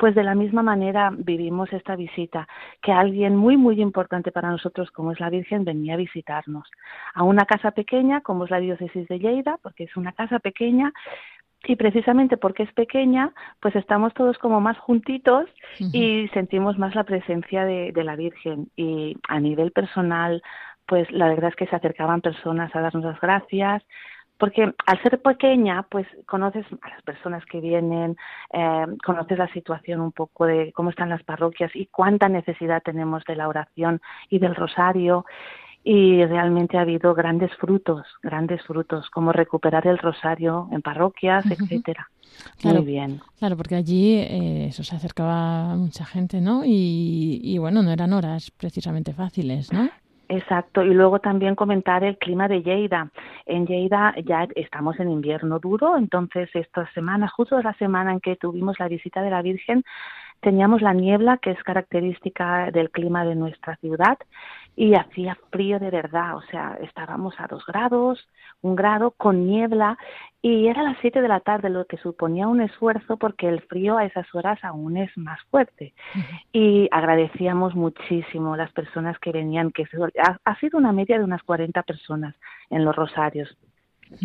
[0.00, 2.48] Pues de la misma manera vivimos esta visita,
[2.80, 6.66] que alguien muy, muy importante para nosotros, como es la Virgen, venía a visitarnos
[7.12, 10.90] a una casa pequeña, como es la diócesis de Lleida, porque es una casa pequeña,
[11.64, 15.44] y precisamente porque es pequeña, pues estamos todos como más juntitos
[15.92, 18.70] y sentimos más la presencia de, de la Virgen.
[18.76, 20.42] Y a nivel personal,
[20.86, 23.82] pues la verdad es que se acercaban personas a darnos las gracias,
[24.40, 28.16] porque al ser pequeña, pues conoces a las personas que vienen,
[28.52, 33.22] eh, conoces la situación un poco de cómo están las parroquias y cuánta necesidad tenemos
[33.24, 34.00] de la oración
[34.30, 35.26] y del rosario.
[35.84, 41.54] Y realmente ha habido grandes frutos, grandes frutos, como recuperar el rosario en parroquias, Ujú.
[41.54, 42.10] etcétera.
[42.58, 43.20] Claro, Muy bien.
[43.38, 46.64] Claro, porque allí eh, eso se acercaba mucha gente, ¿no?
[46.64, 49.88] Y, y bueno, no eran horas precisamente fáciles, ¿no?
[50.32, 53.10] Exacto, y luego también comentar el clima de Lleida.
[53.46, 58.36] En Lleida ya estamos en invierno duro, entonces esta semana, justo la semana en que
[58.36, 59.82] tuvimos la visita de la Virgen,
[60.40, 64.18] teníamos la niebla, que es característica del clima de nuestra ciudad,
[64.80, 68.26] y hacía frío de verdad, o sea, estábamos a dos grados,
[68.62, 69.98] un grado con niebla,
[70.40, 73.98] y era las siete de la tarde, lo que suponía un esfuerzo porque el frío
[73.98, 75.92] a esas horas aún es más fuerte.
[76.50, 79.86] Y agradecíamos muchísimo las personas que venían, que
[80.26, 82.34] ha, ha sido una media de unas 40 personas
[82.70, 83.54] en los rosarios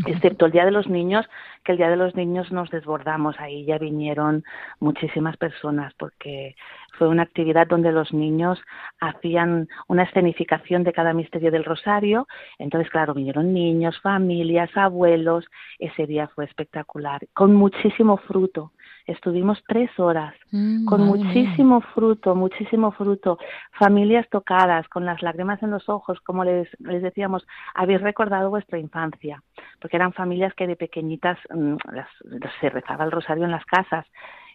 [0.05, 1.25] excepto el Día de los Niños,
[1.63, 4.43] que el Día de los Niños nos desbordamos, ahí ya vinieron
[4.79, 6.55] muchísimas personas porque
[6.97, 8.59] fue una actividad donde los niños
[8.99, 15.45] hacían una escenificación de cada misterio del rosario, entonces claro, vinieron niños, familias, abuelos,
[15.79, 18.71] ese día fue espectacular, con muchísimo fruto,
[19.05, 23.37] estuvimos tres horas Mm, con madre muchísimo fruto, muchísimo fruto,
[23.73, 28.79] familias tocadas, con las lágrimas en los ojos, como les, les decíamos, habéis recordado vuestra
[28.79, 29.43] infancia,
[29.81, 34.05] porque eran familias que de pequeñitas mm, las- se rezaba el rosario en las casas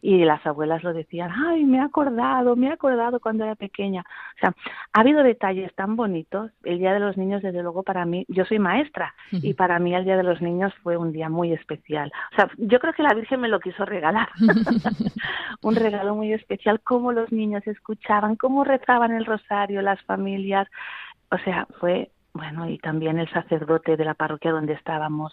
[0.02, 4.00] y las abuelas lo decían, ay, me he acordado, me he acordado cuando era pequeña.
[4.36, 4.54] O sea,
[4.92, 6.50] ha habido detalles tan bonitos.
[6.64, 9.94] El Día de los Niños, desde luego, para mí, yo soy maestra y para mí
[9.94, 12.10] el Día de los Niños fue un día muy especial.
[12.32, 14.28] O sea, yo creo que la Virgen me lo quiso regalar.
[15.62, 20.68] un regalo muy especial, cómo los niños escuchaban, cómo rezaban el rosario, las familias.
[21.30, 25.32] O sea, fue, bueno, y también el sacerdote de la parroquia donde estábamos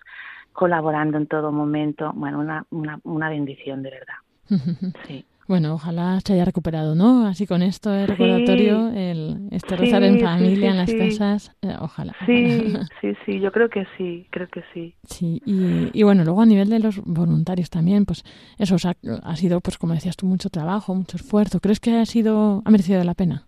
[0.52, 2.12] colaborando en todo momento.
[2.14, 4.16] Bueno, una, una, una bendición, de verdad.
[5.08, 5.26] Sí.
[5.48, 7.26] Bueno, ojalá se haya recuperado, ¿no?
[7.26, 11.56] Así con esto de recordatorio, el este Sí, rezar en familia, sí, en las casas,
[11.62, 12.14] eh, ojalá.
[12.26, 12.90] Sí, ojalá.
[13.02, 14.94] sí, sí, yo creo que sí, creo que sí.
[15.06, 18.26] Sí, y, y bueno, luego a nivel de los voluntarios también, pues
[18.58, 21.62] eso o sea, ha sido, pues como decías tú, mucho trabajo, mucho esfuerzo.
[21.62, 23.47] ¿Crees que ha sido, ha merecido la pena?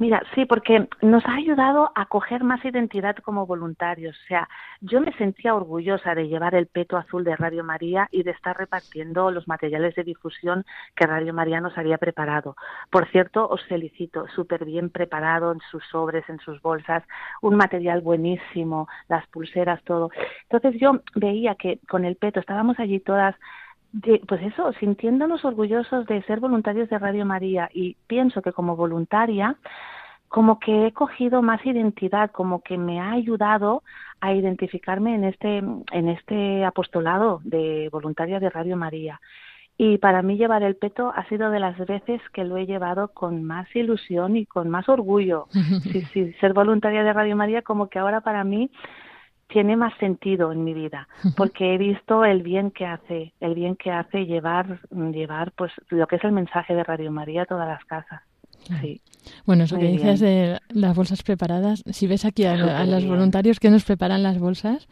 [0.00, 4.16] Mira, sí, porque nos ha ayudado a coger más identidad como voluntarios.
[4.16, 4.48] O sea,
[4.80, 8.56] yo me sentía orgullosa de llevar el peto azul de Radio María y de estar
[8.56, 12.54] repartiendo los materiales de difusión que Radio María nos había preparado.
[12.90, 17.02] Por cierto, os felicito, súper bien preparado en sus sobres, en sus bolsas,
[17.42, 20.10] un material buenísimo, las pulseras, todo.
[20.48, 23.34] Entonces yo veía que con el peto estábamos allí todas
[24.26, 29.56] pues eso, sintiéndonos orgullosos de ser voluntarios de Radio María y pienso que como voluntaria
[30.28, 33.82] como que he cogido más identidad, como que me ha ayudado
[34.20, 39.20] a identificarme en este en este apostolado de voluntaria de Radio María.
[39.80, 43.08] Y para mí llevar el peto ha sido de las veces que lo he llevado
[43.08, 45.46] con más ilusión y con más orgullo.
[45.92, 48.70] Sí, sí, ser voluntaria de Radio María como que ahora para mí
[49.48, 53.76] tiene más sentido en mi vida porque he visto el bien que hace el bien
[53.76, 57.66] que hace llevar llevar pues lo que es el mensaje de Radio María a todas
[57.66, 58.22] las casas.
[58.80, 59.00] Sí.
[59.46, 63.60] Bueno, eso Muy que dices de las bolsas preparadas, si ves aquí a, los voluntarios
[63.60, 64.88] que nos preparan las bolsas,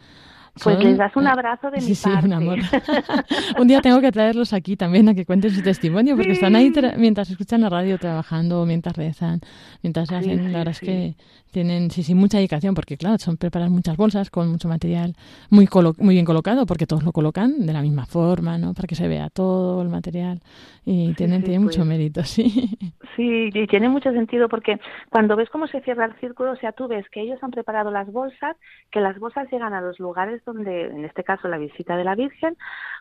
[0.63, 2.59] pues les das un abrazo de Sí, mi sí, parte un amor.
[3.59, 6.71] un día tengo que traerlos aquí también a que cuenten su testimonio, porque están ahí
[6.71, 9.41] tra- mientras escuchan la radio trabajando, mientras rezan,
[9.83, 11.15] mientras hacen, la verdad es que
[11.51, 15.15] tienen, sí, sí, mucha dedicación, porque claro, son preparar muchas bolsas con mucho material
[15.49, 18.73] muy colo- muy bien colocado, porque todos lo colocan de la misma forma, ¿no?
[18.73, 20.41] Para que se vea todo el material
[20.85, 21.87] y tienen, tienen mucho pues.
[21.87, 22.77] mérito, sí.
[23.15, 26.71] Sí, y tiene mucho sentido porque cuando ves cómo se cierra el círculo, o sea,
[26.71, 28.55] tú ves que ellos han preparado las bolsas,
[28.91, 32.15] que las bolsas llegan a los lugares donde, en este caso, la visita de la
[32.15, 32.57] Virgen,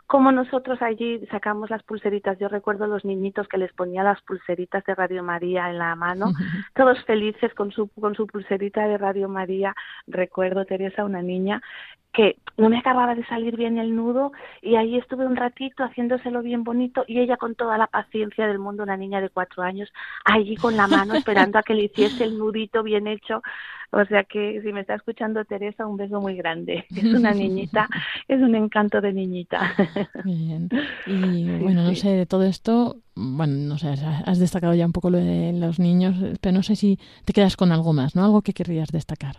[0.06, 2.38] como nosotros allí sacamos las pulseritas.
[2.38, 6.26] Yo recuerdo los niñitos que les ponía las pulseritas de Radio María en la mano,
[6.74, 9.74] todos felices con su, con su pulserita de Radio María.
[10.06, 11.60] Recuerdo, Teresa, una niña
[12.16, 16.40] que no me acababa de salir bien el nudo y ahí estuve un ratito haciéndoselo
[16.40, 19.92] bien bonito y ella con toda la paciencia del mundo, una niña de cuatro años,
[20.24, 23.42] allí con la mano esperando a que le hiciese el nudito bien hecho.
[23.92, 26.86] O sea que si me está escuchando Teresa, un beso muy grande.
[26.94, 27.86] Es una niñita,
[28.26, 29.74] es un encanto de niñita.
[30.22, 30.68] Bien.
[31.06, 35.10] Y bueno, no sé, de todo esto, bueno, no sé, has- destacado ya un poco
[35.10, 38.24] lo de los niños, pero no sé si te quedas con algo más, ¿no?
[38.24, 39.36] Algo que querrías destacar.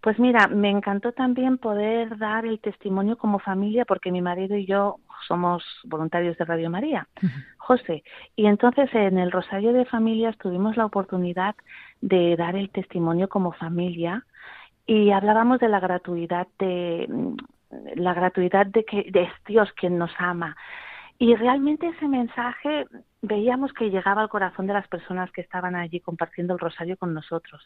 [0.00, 4.66] Pues mira, me encantó también poder dar el testimonio como familia, porque mi marido y
[4.66, 4.96] yo
[5.26, 7.08] somos voluntarios de Radio María,
[7.56, 8.02] José.
[8.36, 11.54] Y entonces en el Rosario de Familias tuvimos la oportunidad
[12.02, 14.26] de dar el testimonio como familia
[14.86, 17.08] y hablábamos de la gratuidad de
[17.96, 20.56] la gratuidad de que es Dios quien nos ama.
[21.18, 22.86] Y realmente ese mensaje
[23.22, 27.14] veíamos que llegaba al corazón de las personas que estaban allí compartiendo el rosario con
[27.14, 27.62] nosotros.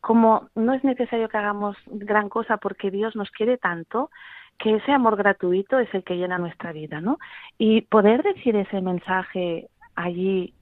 [0.00, 4.10] Como no es necesario que hagamos gran cosa porque Dios nos quiere tanto
[4.58, 7.18] que ese amor gratuito es el que llena nuestra vida, ¿no?
[7.58, 10.54] Y poder decir ese mensaje allí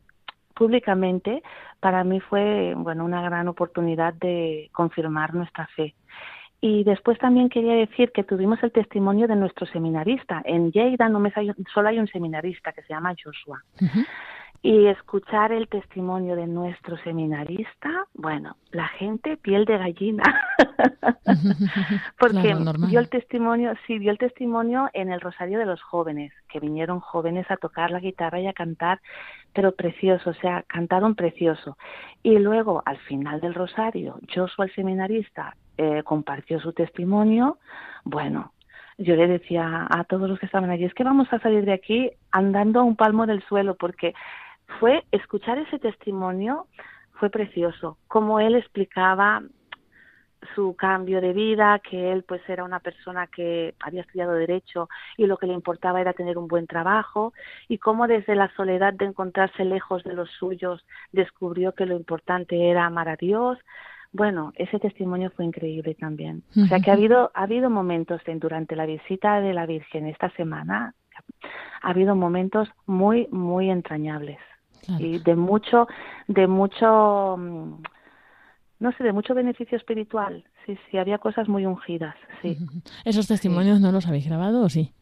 [0.55, 1.43] públicamente,
[1.81, 5.95] para mí fue bueno una gran oportunidad de confirmar nuestra fe.
[6.61, 10.43] Y después también quería decir que tuvimos el testimonio de nuestro seminarista.
[10.45, 13.63] En Lleida no me hay, solo hay un seminarista que se llama Joshua.
[14.63, 20.25] Y escuchar el testimonio de nuestro seminarista, bueno, la gente piel de gallina.
[22.19, 26.33] Porque Claro, dio el testimonio, sí, dio el testimonio en el Rosario de los Jóvenes,
[26.49, 29.01] que vinieron jóvenes a tocar la guitarra y a cantar,
[29.53, 31.77] pero precioso, o sea, cantaron precioso.
[32.23, 37.59] Y luego, al final del Rosario, Joshua, el seminarista, eh, compartió su testimonio.
[38.05, 38.53] Bueno,
[38.99, 41.73] yo le decía a todos los que estaban allí, es que vamos a salir de
[41.73, 44.15] aquí andando a un palmo del suelo, porque
[44.81, 46.67] fue escuchar ese testimonio
[47.19, 49.43] fue precioso, como él explicaba
[50.55, 55.27] su cambio de vida, que él pues era una persona que había estudiado derecho y
[55.27, 57.33] lo que le importaba era tener un buen trabajo
[57.69, 62.71] y cómo desde la soledad de encontrarse lejos de los suyos descubrió que lo importante
[62.71, 63.59] era amar a Dios.
[64.13, 66.43] Bueno, ese testimonio fue increíble también.
[66.65, 70.07] O sea que ha habido ha habido momentos en- durante la visita de la Virgen
[70.07, 70.95] esta semana
[71.83, 74.39] ha habido momentos muy muy entrañables.
[74.99, 75.87] Y de mucho
[76.29, 77.83] de mucho mm,
[78.79, 80.45] no sé de mucho beneficio espiritual.
[80.65, 82.57] Sí sí había cosas muy ungidas sí.
[83.05, 84.93] ¿Esos testimonios no los habéis grabado o sí?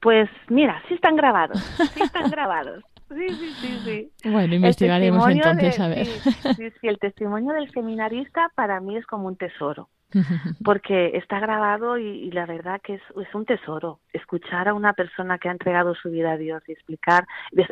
[0.00, 1.58] pues mira sí están grabados
[1.94, 2.82] sí están grabados
[3.14, 6.06] sí sí sí sí Bueno, investigaremos entonces de- a ver.
[6.06, 9.88] sí, sí, sí, el testimonio del seminarista para mí es como un tesoro
[10.64, 14.92] porque está grabado y, y la verdad que es, es un tesoro escuchar a una
[14.92, 17.26] persona que ha entregado su vida a Dios y explicar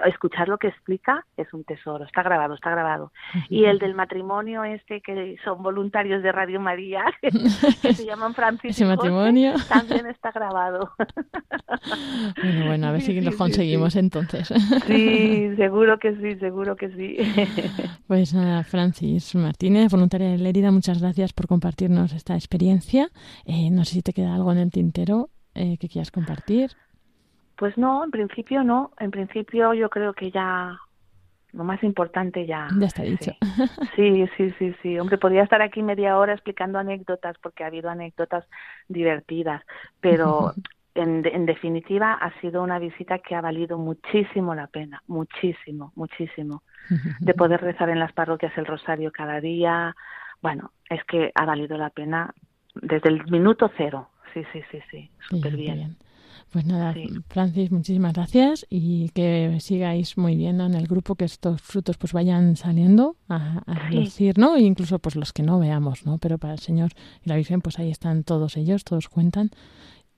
[0.06, 3.12] escuchar lo que explica es un tesoro está grabado está grabado.
[3.48, 7.30] Y el del matrimonio este que son voluntarios de Radio María que
[7.94, 9.54] se llaman Francis Ese y José, matrimonio.
[9.68, 10.90] también está grabado.
[12.42, 14.48] Bueno, bueno, a ver si sí, conseguimos entonces.
[14.86, 17.16] sí seguro que sí seguro que sí.
[18.06, 23.08] Pues nada, Francis Martínez, voluntaria de Lérida, muchas gracias por compartirnos esta experiencia.
[23.44, 26.70] Eh, no sé si te queda algo en el tintero eh, que quieras compartir.
[27.56, 28.92] Pues no, en principio no.
[28.98, 30.78] En principio yo creo que ya
[31.52, 32.68] lo más importante ya.
[32.78, 33.32] Ya está dicho.
[33.96, 34.98] Sí, sí, sí, sí.
[34.98, 38.44] Hombre, podría estar aquí media hora explicando anécdotas porque ha habido anécdotas
[38.88, 39.62] divertidas,
[40.00, 40.52] pero
[40.94, 46.62] en, en definitiva ha sido una visita que ha valido muchísimo la pena, muchísimo, muchísimo.
[47.20, 49.94] De poder rezar en las parroquias el rosario cada día.
[50.42, 52.34] Bueno, es que ha valido la pena
[52.74, 54.08] desde el minuto cero.
[54.32, 55.10] Sí, sí, sí, sí.
[55.28, 55.96] Súper qué bien.
[56.52, 57.06] Pues nada, Sí.
[57.28, 60.66] Francis, muchísimas gracias y que sigáis muy bien ¿no?
[60.66, 63.94] en el grupo, que estos frutos pues vayan saliendo a, a Sí.
[63.96, 64.56] lucir, ¿no?
[64.56, 66.18] E incluso pues los que no veamos, ¿no?
[66.18, 66.90] Pero para el Señor
[67.24, 69.50] y la Virgen pues ahí están todos ellos, todos cuentan.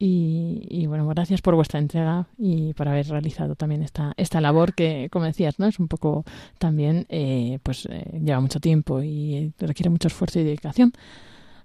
[0.05, 4.75] Y, y, bueno, gracias por vuestra entrega y por haber realizado también esta, esta labor
[4.75, 5.67] que, como decías, ¿no?
[5.67, 6.25] Es un poco
[6.59, 10.93] también, eh, pues eh, lleva mucho tiempo y requiere mucho esfuerzo y dedicación.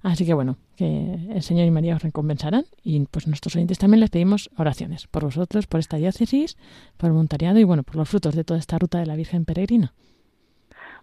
[0.04, 4.02] Así que bueno, que el Señor y María os recompensarán y pues nuestros oyentes también
[4.02, 6.58] les pedimos oraciones por vosotros, por esta diócesis,
[6.98, 9.46] por el voluntariado y bueno, por los frutos de toda esta ruta de la Virgen
[9.46, 9.96] Peregrina.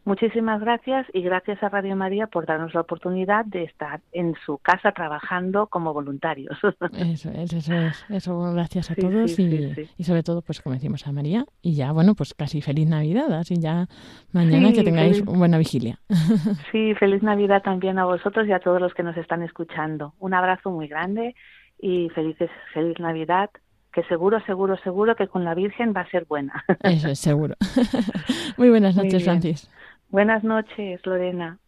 [0.05, 4.59] Muchísimas gracias y gracias a Radio María por darnos la oportunidad de estar en su
[4.59, 6.59] casa trabajando como voluntarios.
[6.99, 9.91] Eso es, eso es, eso gracias a Sí, todos sí, y, sí, sí.
[9.97, 13.33] y sobre todo pues como decimos a María y ya bueno pues casi feliz Navidad,
[13.33, 13.87] así ya
[14.33, 15.99] mañana que tengáis feliz- una buena vigilia.
[16.71, 20.13] Sí, feliz Navidad también a vosotros y a todos los que nos están escuchando.
[20.19, 21.35] Un abrazo muy grande
[21.81, 23.49] y felices, feliz Navidad,
[23.93, 26.65] que seguro, seguro, seguro que con la Virgen va a ser buena.
[26.83, 27.55] Eso es seguro.
[28.59, 29.23] Muy buenas noches.
[29.25, 29.71] Francis.
[30.15, 31.59] Buenas noches, Lorena.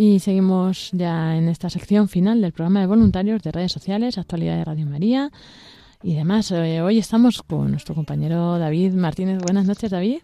[0.00, 4.56] Y seguimos ya en esta sección final del programa de voluntarios de redes sociales, actualidad
[4.56, 5.32] de Radio María
[6.04, 6.52] y demás.
[6.52, 9.42] Eh, hoy estamos con nuestro compañero David Martínez.
[9.42, 10.20] Buenas noches, David.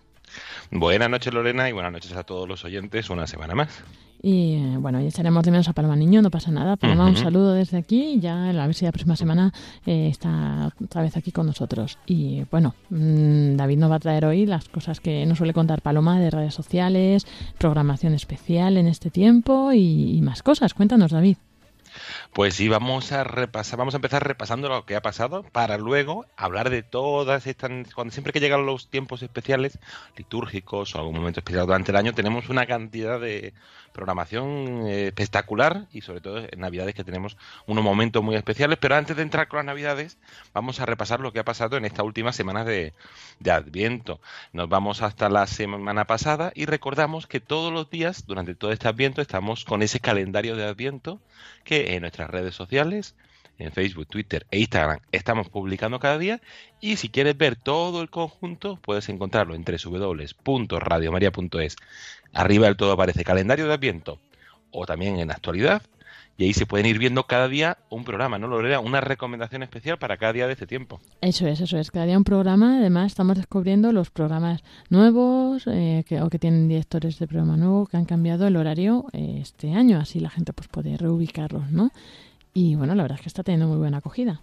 [0.71, 3.83] Buenas noches Lorena y buenas noches a todos los oyentes una semana más.
[4.27, 6.77] Y eh, bueno, ya echaremos de menos a Paloma Niño, no pasa nada.
[6.77, 8.19] Paloma, un saludo desde aquí.
[8.21, 9.53] Ya a ver si la próxima semana
[9.85, 11.99] eh, está otra vez aquí con nosotros.
[12.07, 15.83] Y bueno, mm, David nos va a traer hoy las cosas que nos suele contar
[15.83, 17.27] Paloma de redes sociales,
[17.59, 20.73] programación especial en este tiempo y, y más cosas.
[20.73, 21.37] Cuéntanos, David.
[22.35, 26.27] Pues sí, vamos a repasar, vamos a empezar repasando lo que ha pasado para luego
[26.37, 27.71] hablar de todas estas.
[27.95, 29.79] Cuando siempre que llegan los tiempos especiales,
[30.17, 33.55] litúrgicos o algún momento especial durante el año, tenemos una cantidad de
[33.93, 38.79] programación eh, espectacular y sobre todo en Navidades que tenemos unos momentos muy especiales.
[38.81, 40.19] Pero antes de entrar con las Navidades,
[40.53, 42.95] vamos a repasar lo que ha pasado en esta última semana de,
[43.39, 44.21] de Adviento.
[44.53, 48.89] Nos vamos hasta la semana pasada y recordamos que todos los días, durante todo este
[48.89, 51.21] Adviento, estamos con ese calendario de Adviento
[51.63, 53.17] que en redes sociales,
[53.59, 56.41] en Facebook, Twitter e Instagram, estamos publicando cada día.
[56.81, 61.77] Y si quieres ver todo el conjunto, puedes encontrarlo en www.radiomaria.es.
[62.33, 64.19] Arriba del todo aparece calendario de Adviento
[64.71, 65.83] o también en actualidad.
[66.37, 68.81] Y ahí se pueden ir viendo cada día un programa, ¿no, Lorena?
[68.81, 71.01] Una recomendación especial para cada día de este tiempo.
[71.21, 71.93] Eso es, eso es.
[71.93, 72.79] Cada día un programa.
[72.79, 77.87] Además, estamos descubriendo los programas nuevos eh, que, o que tienen directores de programa nuevo
[77.87, 79.99] que han cambiado el horario eh, este año.
[80.01, 81.93] Así la gente pues puede reubicarlos, ¿no?
[82.53, 84.43] Y bueno, la verdad es que está teniendo muy buena acogida.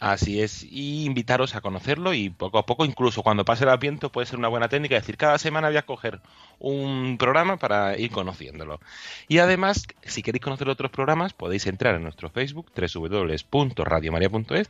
[0.00, 4.10] Así es, y invitaros a conocerlo y poco a poco, incluso cuando pase el adviento,
[4.10, 6.20] puede ser una buena técnica, es decir, cada semana voy a coger
[6.58, 8.80] un programa para ir conociéndolo.
[9.28, 14.68] Y además, si queréis conocer otros programas, podéis entrar en nuestro Facebook, www.radiomaria.es,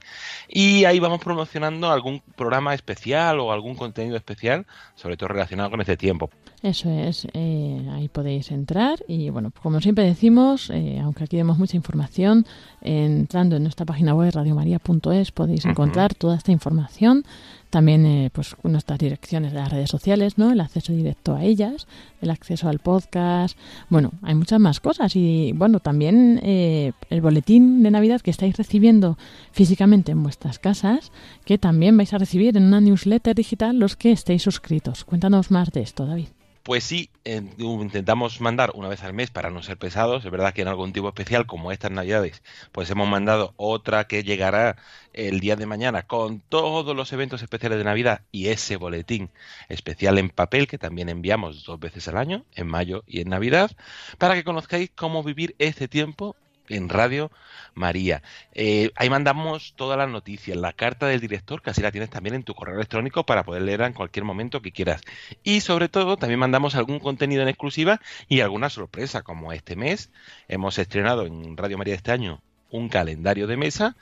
[0.49, 5.81] y ahí vamos promocionando algún programa especial o algún contenido especial, sobre todo relacionado con
[5.81, 6.31] este tiempo.
[6.65, 11.59] Eso es, eh, ahí podéis entrar y bueno, como siempre decimos, eh, aunque aquí demos
[11.59, 12.47] mucha información,
[12.81, 17.25] eh, entrando en nuestra página web radiomaria.es podéis encontrar toda esta información,
[17.71, 20.53] también eh, pues nuestras direcciones de las redes sociales, ¿no?
[20.53, 21.87] El acceso directo a ellas,
[22.21, 23.59] el acceso al podcast,
[23.89, 28.57] bueno, hay muchas más cosas y bueno, también eh, el boletín de Navidad que estáis
[28.57, 29.19] recibiendo
[29.53, 31.11] físicamente en vuestras casas,
[31.45, 35.05] que también vais a recibir en una newsletter digital los que estéis suscritos.
[35.05, 36.29] Cuéntanos más de esto, David.
[36.65, 40.25] Pues sí, en- intentamos mandar una vez al mes para no ser pesados.
[40.25, 42.43] Es verdad que en algún tipo especial, como estas Navidades,
[42.73, 44.77] pues hemos mandado otra que llegará
[45.13, 49.31] el día de mañana con todos los eventos especiales de Navidad y ese boletín
[49.69, 53.71] especial en papel que también enviamos dos veces al año, en mayo y en Navidad,
[54.19, 56.35] para que conozcáis cómo vivir este tiempo
[56.69, 57.31] en Radio
[57.75, 58.23] María.
[58.53, 62.35] Eh, ahí mandamos todas las noticias, la carta del director, que así la tienes también
[62.35, 65.03] en tu correo electrónico para poder leerla en cualquier momento que quieras.
[65.43, 70.11] Y sobre todo, también mandamos algún contenido en exclusiva y alguna sorpresa, como este mes
[70.49, 73.97] hemos estrenado en Radio María este año un calendario de mesa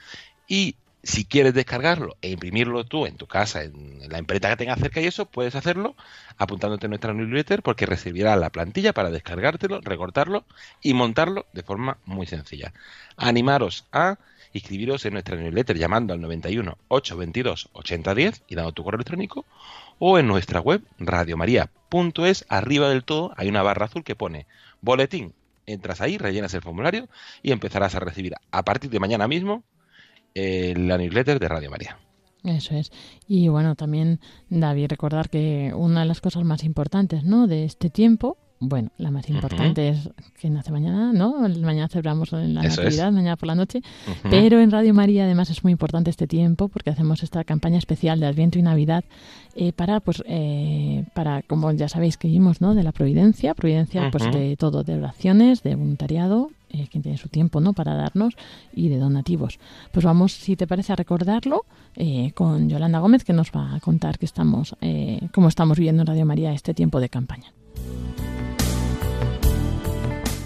[0.47, 4.79] y si quieres descargarlo e imprimirlo tú en tu casa, en la imprenta que tengas
[4.79, 5.95] cerca y eso, puedes hacerlo
[6.37, 10.45] apuntándote en nuestra newsletter porque recibirás la plantilla para descargártelo, recortarlo
[10.81, 12.73] y montarlo de forma muy sencilla.
[13.17, 14.17] Animaros a
[14.53, 19.45] inscribiros en nuestra newsletter llamando al 91 822 8010 y dando tu correo electrónico
[19.99, 24.47] o en nuestra web radiomaria.es arriba del todo hay una barra azul que pone
[24.79, 25.33] boletín.
[25.65, 27.07] Entras ahí, rellenas el formulario
[27.41, 29.63] y empezarás a recibir a partir de mañana mismo
[30.35, 31.97] eh, la newsletter de Radio María.
[32.43, 32.91] Eso es.
[33.27, 34.19] Y bueno, también,
[34.49, 37.47] David, recordar que una de las cosas más importantes, ¿no?
[37.47, 40.09] De este tiempo, bueno, la más importante es
[40.39, 41.47] que nace mañana, ¿no?
[41.59, 42.85] Mañana celebramos en la Eso es.
[42.85, 43.81] Natividad, mañana por la noche.
[44.29, 48.19] Pero en Radio María además es muy importante este tiempo porque hacemos esta campaña especial
[48.19, 49.03] de Adviento y Navidad
[49.55, 52.73] eh, para, pues, eh, para, como ya sabéis que vimos, ¿no?
[52.73, 57.29] De la providencia, providencia, pues, de todo, de oraciones, de voluntariado, eh, quien tiene su
[57.29, 57.73] tiempo, ¿no?
[57.73, 58.33] Para darnos
[58.73, 59.59] y de donativos.
[59.91, 61.65] Pues vamos, si te parece, a recordarlo
[61.95, 66.01] eh, con Yolanda Gómez que nos va a contar que estamos, eh, cómo estamos viviendo
[66.01, 67.53] en Radio María este tiempo de campaña.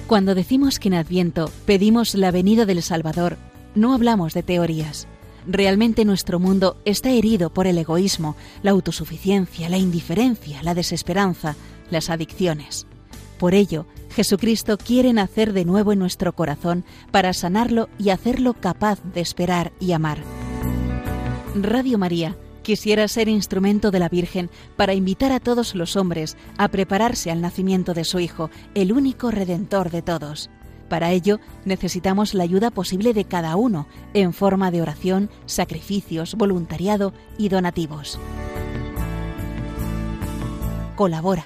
[0.05, 3.37] Cuando decimos que en Adviento pedimos la venida del Salvador,
[3.73, 5.07] no hablamos de teorías.
[5.45, 11.55] Realmente nuestro mundo está herido por el egoísmo, la autosuficiencia, la indiferencia, la desesperanza,
[11.89, 12.85] las adicciones.
[13.39, 13.85] Por ello,
[14.17, 19.73] Jesucristo quiere nacer de nuevo en nuestro corazón para sanarlo y hacerlo capaz de esperar
[19.79, 20.17] y amar.
[21.53, 26.67] Radio María quisiera ser instrumento de la Virgen para invitar a todos los hombres a
[26.69, 30.49] prepararse al nacimiento de su Hijo, el único Redentor de todos.
[30.89, 37.13] Para ello necesitamos la ayuda posible de cada uno en forma de oración, sacrificios, voluntariado
[37.37, 38.17] y donativos.
[40.95, 41.45] Colabora.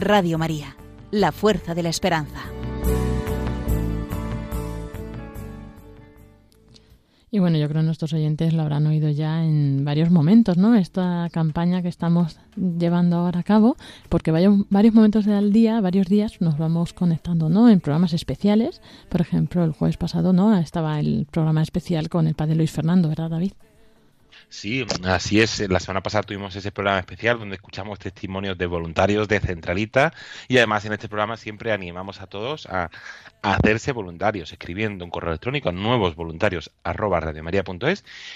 [0.00, 0.76] Radio María,
[1.10, 2.42] la fuerza de la esperanza.
[7.30, 10.74] Y bueno, yo creo que nuestros oyentes lo habrán oído ya en varios momentos, ¿no?
[10.74, 13.76] Esta campaña que estamos llevando ahora a cabo,
[14.08, 17.68] porque varios momentos del día, varios días, nos vamos conectando, ¿no?
[17.68, 18.80] En programas especiales.
[19.08, 20.56] Por ejemplo, el jueves pasado, ¿no?
[20.56, 23.52] Estaba el programa especial con el padre Luis Fernando, ¿verdad, David?
[24.48, 25.58] Sí, así es.
[25.68, 30.12] La semana pasada tuvimos ese programa especial donde escuchamos testimonios de voluntarios de Centralita
[30.48, 32.90] y además en este programa siempre animamos a todos a,
[33.42, 36.72] hacerse voluntarios, escribiendo un correo electrónico a nuevos voluntarios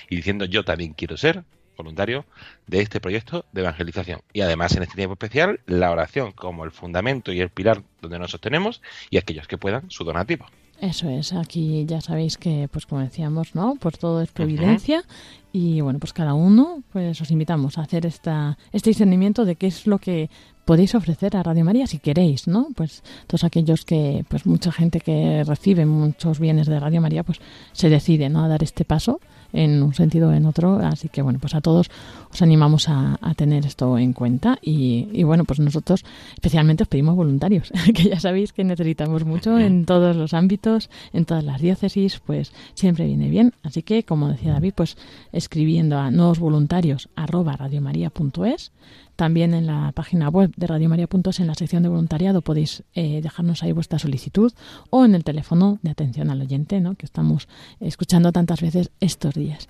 [0.09, 1.45] y diciendo yo también quiero ser
[1.77, 2.27] voluntario
[2.67, 4.21] de este proyecto de evangelización.
[4.33, 8.19] Y además en este tiempo especial la oración como el fundamento y el pilar donde
[8.19, 10.47] nos sostenemos y aquellos que puedan su donativo.
[10.81, 13.77] Eso es, aquí ya sabéis que, pues como decíamos, ¿no?
[13.79, 15.05] Pues todo es providencia
[15.53, 19.67] y bueno, pues cada uno, pues os invitamos a hacer esta, este discernimiento de qué
[19.67, 20.31] es lo que
[20.65, 22.69] podéis ofrecer a Radio María si queréis, ¿no?
[22.75, 27.41] Pues todos aquellos que, pues mucha gente que recibe muchos bienes de Radio María, pues
[27.73, 28.43] se decide, ¿no?
[28.43, 29.21] A dar este paso
[29.53, 30.79] en un sentido o en otro.
[30.79, 31.91] Así que bueno, pues a todos
[32.33, 36.89] os animamos a, a tener esto en cuenta y, y, bueno, pues nosotros especialmente os
[36.89, 41.61] pedimos voluntarios, que ya sabéis que necesitamos mucho en todos los ámbitos, en todas las
[41.61, 43.55] diócesis, pues siempre viene bien.
[43.63, 44.97] Así que, como decía David, pues
[45.33, 48.73] escribiendo a nuevos voluntarios arroba radiomaria.es
[49.21, 53.21] también en la página web de Radio María.es, en la sección de voluntariado, podéis eh,
[53.23, 54.51] dejarnos ahí vuestra solicitud
[54.89, 56.95] o en el teléfono de atención al oyente, ¿no?
[56.95, 57.47] que estamos
[57.81, 59.69] escuchando tantas veces estos días.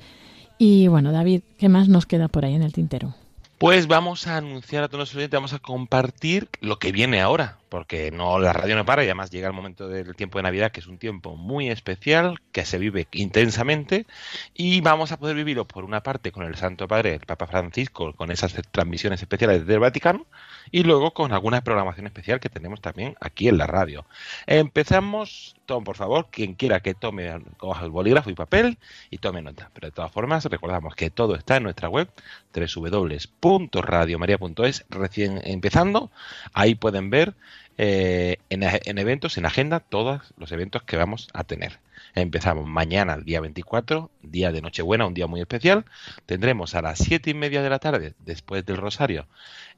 [0.57, 3.17] Y bueno, David, ¿qué más nos queda por ahí en el tintero?
[3.59, 7.59] Pues vamos a anunciar a todos los oyentes, vamos a compartir lo que viene ahora,
[7.71, 10.73] porque no la radio no para y además llega el momento del tiempo de Navidad,
[10.73, 14.07] que es un tiempo muy especial, que se vive intensamente
[14.55, 18.13] y vamos a poder vivirlo por una parte con el Santo Padre, el Papa Francisco,
[18.13, 20.27] con esas transmisiones especiales del Vaticano
[20.73, 24.05] y luego con alguna programación especial que tenemos también aquí en la radio.
[24.47, 28.79] Empezamos, Tom, por favor, quien quiera que tome coja el bolígrafo y papel
[29.11, 29.71] y tome nota.
[29.73, 32.09] Pero de todas formas, recordamos que todo está en nuestra web
[32.53, 36.11] www.radiomaria.es recién empezando.
[36.53, 37.35] Ahí pueden ver
[37.83, 41.81] eh, en, en, eventos, en agenda, todos los eventos que vamos a tener.
[42.15, 45.87] Empezamos mañana, el día 24, día de Nochebuena, un día muy especial.
[46.27, 49.29] Tendremos a las siete y media de la tarde, después del Rosario,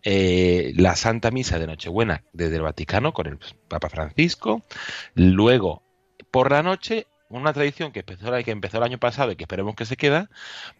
[0.03, 3.38] eh, la Santa Misa de Nochebuena desde el Vaticano con el
[3.68, 4.64] Papa Francisco.
[5.14, 5.84] Luego,
[6.32, 9.76] por la noche, una tradición que empezó, que empezó el año pasado y que esperemos
[9.76, 10.28] que se queda,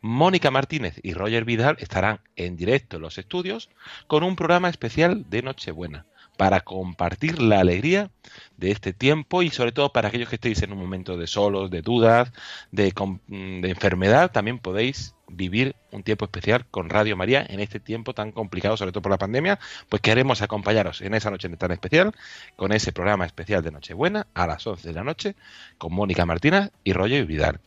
[0.01, 3.71] Mónica Martínez y Roger Vidal estarán en directo en los estudios
[4.09, 6.07] con un programa especial de Nochebuena
[6.37, 8.11] para compartir la alegría
[8.57, 11.71] de este tiempo y sobre todo para aquellos que estéis en un momento de solos,
[11.71, 12.33] de dudas,
[12.71, 12.93] de,
[13.29, 18.33] de, enfermedad, también podéis vivir un tiempo especial con Radio María en este tiempo tan
[18.33, 19.59] complicado, sobre todo por la pandemia,
[19.89, 22.13] pues queremos acompañaros en esa noche tan especial
[22.57, 25.37] con ese programa especial de Nochebuena a las 11 de la noche
[25.79, 27.61] con Mónica Martínez y Roger Vidal.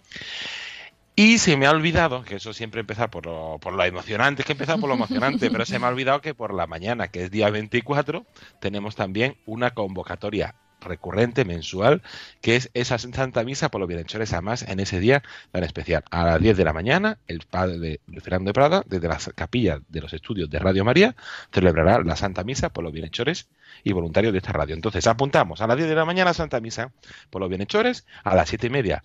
[1.18, 4.46] Y se me ha olvidado, que eso siempre empieza por lo, por lo emocionante, es
[4.46, 7.24] que empieza por lo emocionante, pero se me ha olvidado que por la mañana, que
[7.24, 8.26] es día 24,
[8.60, 12.02] tenemos también una convocatoria recurrente, mensual,
[12.42, 16.04] que es esa Santa Misa por los bienhechores, además en ese día tan especial.
[16.12, 19.80] A las 10 de la mañana, el padre de Fernando de Prada, desde las capillas
[19.88, 21.16] de los estudios de Radio María,
[21.52, 23.48] celebrará la Santa Misa por los bienhechores
[23.84, 24.76] y voluntarios de esta radio.
[24.76, 26.92] Entonces, apuntamos a las 10 de la mañana Santa Misa
[27.30, 29.04] por los bienhechores, a las 7 y media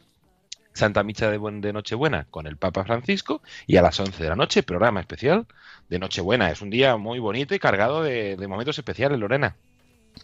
[0.80, 4.62] Santa Misa de, Nochebuena con el Papa Francisco y a las 11 de la noche
[4.62, 5.46] programa especial
[5.90, 6.50] de Nochebuena.
[6.50, 9.56] Es un día muy bonito y cargado de, de momentos especiales, Lorena.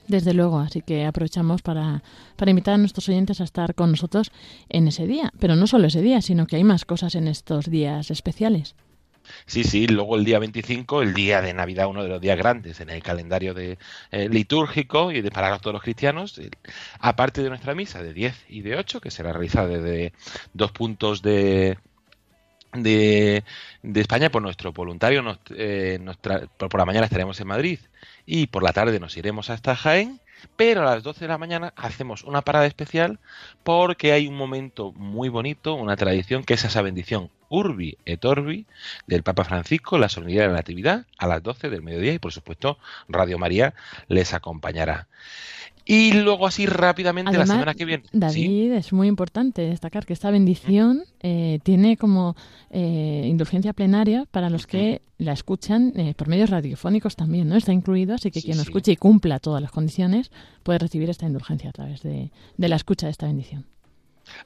[0.09, 2.03] Desde luego, así que aprovechamos para,
[2.37, 4.33] para invitar a nuestros oyentes a estar con nosotros
[4.71, 5.31] en ese día.
[5.39, 8.77] Pero no solo ese día, sino que hay más cosas en estos días especiales.
[9.47, 12.81] Sí, sí, luego el día 25, el día de Navidad, uno de los días grandes
[12.81, 13.79] en el calendario de,
[14.11, 16.51] eh, litúrgico y de para todos los cristianos, eh,
[17.01, 20.13] aparte de nuestra misa de 10 y de 8, que será realizada desde
[20.53, 21.79] dos puntos de,
[22.73, 23.45] de,
[23.83, 25.99] de España, por nuestro voluntario, eh,
[26.59, 27.81] por la mañana estaremos en Madrid
[28.27, 30.21] y por la tarde nos iremos hasta Jaén
[30.57, 33.19] pero a las 12 de la mañana hacemos una parada especial
[33.63, 38.67] porque hay un momento muy bonito, una tradición que es esa bendición Urbi et Orbi
[39.07, 42.33] del Papa Francisco, la solemnidad de la Natividad, a las 12 del mediodía y por
[42.33, 42.79] supuesto
[43.09, 43.75] Radio María
[44.09, 45.09] les acompañará.
[45.89, 48.03] Y luego así rápidamente Además, la semana que viene.
[48.13, 48.71] David, ¿sí?
[48.73, 52.35] es muy importante destacar que esta bendición eh, tiene como
[52.71, 57.55] eh, indulgencia plenaria para los que la escuchan eh, por medios radiofónicos también, ¿no?
[57.55, 58.71] Está incluido, así que Sí, quien lo sí.
[58.71, 60.33] escuche y cumpla todas las condiciones
[60.65, 63.65] puede recibir esta indulgencia a través de, de la escucha de esta bendición.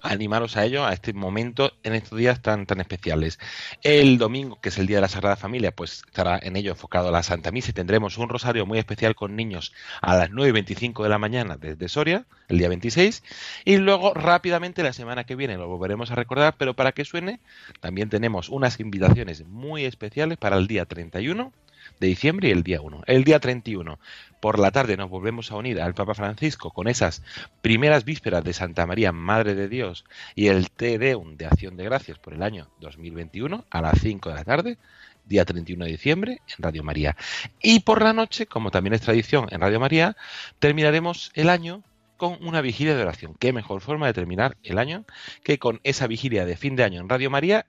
[0.02, 3.38] Animaros a ello, a este momento, en estos días tan, tan especiales.
[3.82, 7.10] El domingo, que es el Día de la Sagrada Familia, pues estará en ello enfocado
[7.10, 10.52] la Santa Misa y tendremos un rosario muy especial con niños a las 9 y
[10.52, 13.22] 25 de la mañana desde Soria, el día 26.
[13.64, 17.40] Y luego, rápidamente, la semana que viene lo volveremos a recordar, pero para que suene,
[17.80, 21.52] también tenemos unas invitaciones muy especiales para el día 31
[22.00, 23.02] de diciembre y el día 1.
[23.06, 23.98] El día 31
[24.40, 27.22] por la tarde nos volvemos a unir al Papa Francisco con esas
[27.60, 31.84] primeras vísperas de Santa María, Madre de Dios, y el Te Deum de Acción de
[31.84, 34.78] Gracias por el año 2021 a las 5 de la tarde,
[35.26, 37.16] día 31 de diciembre, en Radio María.
[37.60, 40.16] Y por la noche, como también es tradición en Radio María,
[40.58, 41.82] terminaremos el año
[42.20, 43.34] con una vigilia de oración.
[43.38, 45.06] Qué mejor forma de terminar el año
[45.42, 47.64] que con esa vigilia de fin de año en Radio María,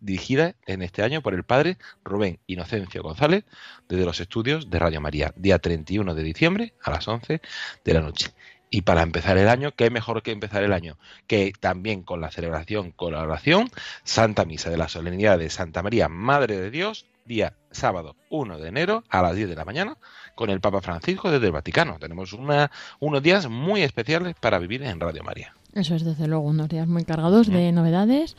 [0.00, 3.44] dirigida en este año por el padre Rubén Inocencio González,
[3.86, 7.42] desde los estudios de Radio María, día 31 de diciembre a las 11
[7.84, 8.30] de la noche.
[8.70, 12.30] Y para empezar el año, qué mejor que empezar el año que también con la
[12.30, 13.68] celebración, con la oración,
[14.02, 18.68] Santa Misa de la Solemnidad de Santa María, Madre de Dios, día sábado 1 de
[18.68, 19.98] enero a las 10 de la mañana
[20.34, 21.98] con el Papa Francisco desde el Vaticano.
[21.98, 22.70] Tenemos una,
[23.00, 25.54] unos días muy especiales para vivir en Radio María.
[25.74, 28.36] Eso es desde luego unos días muy cargados de novedades.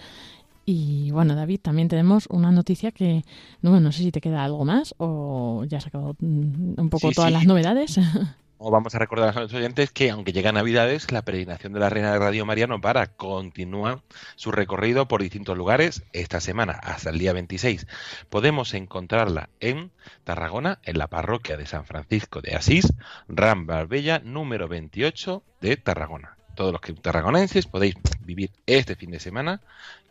[0.65, 3.23] Y bueno, David, también tenemos una noticia que,
[3.61, 7.09] no, no sé si te queda algo más o ya has acabado mm, un poco
[7.09, 7.33] Sí, todas sí.
[7.33, 7.99] las novedades.
[8.71, 12.11] Vamos a recordar a nuestros oyentes que, aunque llega Navidades, la peregrinación de la Reina
[12.11, 13.05] de Radio María no para.
[13.05, 14.01] Continúa
[14.35, 17.85] su recorrido por distintos lugares esta semana hasta el día 26.
[18.29, 19.91] Podemos encontrarla en
[20.23, 22.91] Tarragona, en la parroquia de San Francisco de Asís,
[23.27, 26.34] Rambla Bella, número 28 de Tarragona.
[26.55, 29.61] Todos los que tarragonenses podéis vivir este fin de semana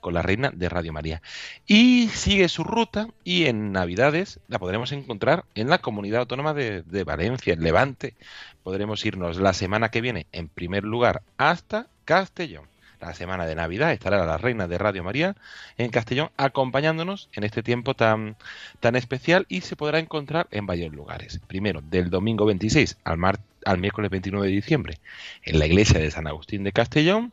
[0.00, 1.22] con la Reina de Radio María.
[1.66, 6.82] Y sigue su ruta y en Navidades la podremos encontrar en la comunidad autónoma de,
[6.82, 8.14] de Valencia, en Levante.
[8.62, 12.66] Podremos irnos la semana que viene, en primer lugar, hasta Castellón.
[13.00, 15.36] La semana de Navidad estará la Reina de Radio María
[15.76, 18.36] en Castellón acompañándonos en este tiempo tan,
[18.80, 21.38] tan especial y se podrá encontrar en varios lugares.
[21.46, 24.98] Primero, del domingo 26 al, mar- al miércoles 29 de diciembre
[25.42, 27.32] en la iglesia de San Agustín de Castellón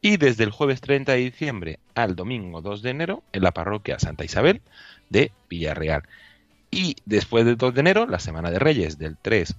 [0.00, 3.98] y desde el jueves 30 de diciembre al domingo 2 de enero en la parroquia
[3.98, 4.60] Santa Isabel
[5.10, 6.02] de Villarreal.
[6.70, 9.56] Y después del 2 de enero, la Semana de Reyes del 3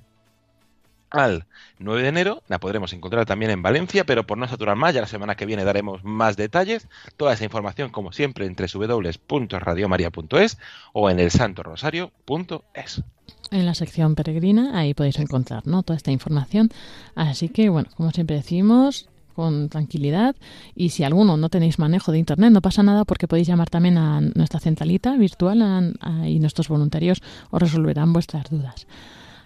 [1.11, 1.45] al
[1.79, 5.01] 9 de enero, la podremos encontrar también en Valencia, pero por no saturar más, ya
[5.01, 6.87] la semana que viene daremos más detalles.
[7.17, 10.57] Toda esa información, como siempre, en www.radiomaria.es
[10.93, 13.03] o en elsantorosario.es.
[13.51, 15.83] en la sección peregrina, ahí podéis encontrar ¿no?
[15.83, 16.69] toda esta información.
[17.15, 20.35] Así que, bueno, como siempre decimos, con tranquilidad.
[20.75, 23.97] Y si alguno no tenéis manejo de Internet, no pasa nada porque podéis llamar también
[23.97, 25.95] a nuestra centralita virtual
[26.25, 28.87] y nuestros voluntarios os resolverán vuestras dudas.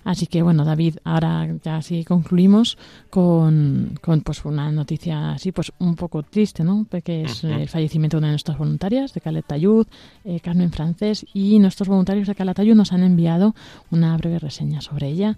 [0.05, 2.77] Así que bueno, David, ahora ya sí concluimos
[3.09, 6.85] con, con pues una noticia así pues un poco triste, ¿no?
[7.03, 7.53] Que es Ujú.
[7.53, 9.87] eh, el fallecimiento de una de nuestras voluntarias, de Calatayud,
[10.23, 13.55] eh, Carmen Francés, y nuestros voluntarios de Calatayud nos han enviado
[13.89, 15.37] una breve reseña sobre ella.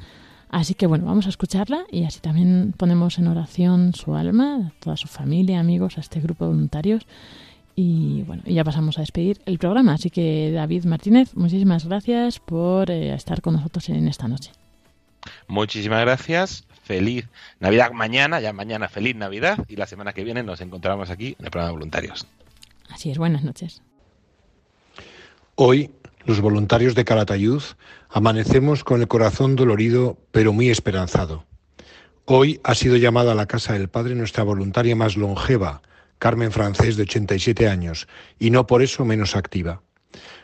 [0.50, 4.96] Así que bueno, vamos a escucharla y así también ponemos en oración su alma, toda
[4.98, 7.06] su familia, amigos, a este grupo de voluntarios.
[7.80, 9.94] Y bueno, y ya pasamos a despedir el programa.
[9.94, 14.52] Así que David Martínez, muchísimas gracias por eh, estar con nosotros en esta noche.
[15.48, 16.66] Muchísimas gracias.
[16.82, 21.36] Feliz Navidad mañana, ya mañana feliz Navidad y la semana que viene nos encontramos aquí
[21.38, 22.26] en el programa de voluntarios.
[22.90, 23.84] Así es, buenas noches.
[25.54, 25.92] Hoy,
[26.26, 27.62] los voluntarios de Calatayud
[28.10, 31.44] amanecemos con el corazón dolorido pero muy esperanzado.
[32.26, 35.84] Hoy ha sido llamada a la casa del Padre nuestra voluntaria más longeva,
[36.20, 38.08] Carmen Francés, de 87 años,
[38.40, 39.82] y no por eso menos activa.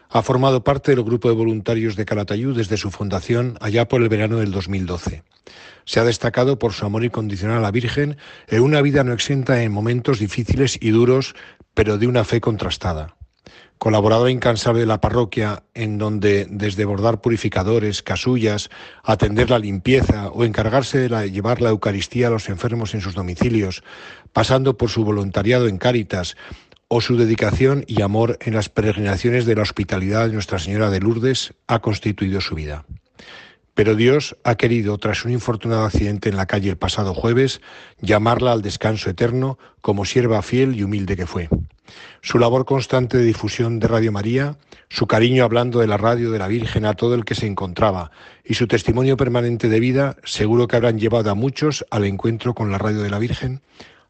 [0.10, 4.10] Ha formado parte del grupo de voluntarios de Calatayud desde su fundación allá por el
[4.10, 5.24] verano del 2012.
[5.86, 8.18] Se ha destacado por su amor incondicional a la Virgen
[8.48, 11.36] en una vida no exenta en momentos difíciles y duros,
[11.74, 13.16] pero de una fe contrastada
[13.84, 18.70] colaboradora incansable de la parroquia, en donde desde bordar purificadores, casullas,
[19.04, 23.84] atender la limpieza o encargarse de llevar la Eucaristía a los enfermos en sus domicilios,
[24.32, 26.38] pasando por su voluntariado en Cáritas
[26.88, 31.02] o su dedicación y amor en las peregrinaciones de la hospitalidad de Nuestra Señora de
[31.02, 32.86] Lourdes, ha constituido su vida.
[33.74, 37.60] Pero Dios ha querido, tras un infortunado accidente en la calle el pasado jueves,
[38.00, 41.50] llamarla al descanso eterno como sierva fiel y humilde que fue.
[42.22, 44.58] Su labor constante de difusión de Radio María,
[44.90, 48.12] su cariño hablando de la radio de la Virgen a todo el que se encontraba
[48.46, 52.72] y su testimonio permanente de vida seguro que habrán llevado a muchos al encuentro con
[52.72, 53.62] la radio de la Virgen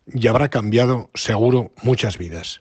[0.05, 2.59] y habrá cambiado seguro muchas vidas.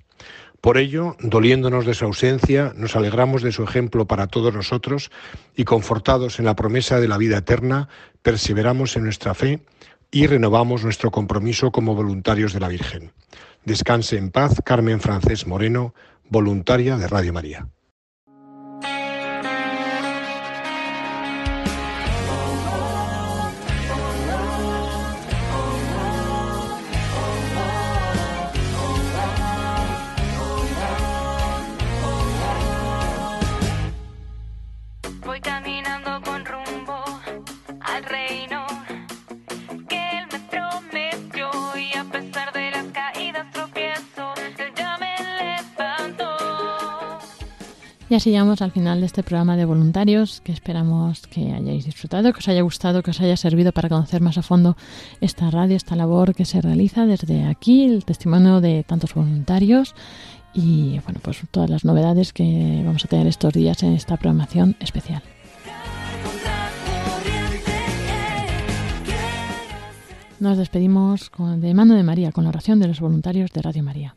[0.61, 5.11] Por ello, doliéndonos de su ausencia, nos alegramos de su ejemplo para todos nosotros
[5.57, 7.89] y confortados en la promesa de la vida eterna,
[8.23, 9.61] perseveramos en nuestra fe
[10.13, 13.11] y renovamos nuestro compromiso como voluntarios de la Virgen.
[13.65, 15.95] Descanse en paz Carmen Francés Moreno,
[16.29, 17.69] voluntaria de Radio María.
[48.13, 52.31] Y así llegamos al final de este programa de voluntarios que esperamos que hayáis disfrutado,
[52.35, 54.77] que os haya gustado, que os haya servido para conocer más a fondo
[55.23, 59.95] esta radio, esta labor que se realiza desde aquí, el testimonio de tantos voluntarios
[60.53, 64.77] y bueno, pues todas las novedades que vamos a tener estos días en esta programación
[64.79, 65.23] especial.
[70.39, 74.17] Nos despedimos de mano de María con la oración de los voluntarios de Radio María.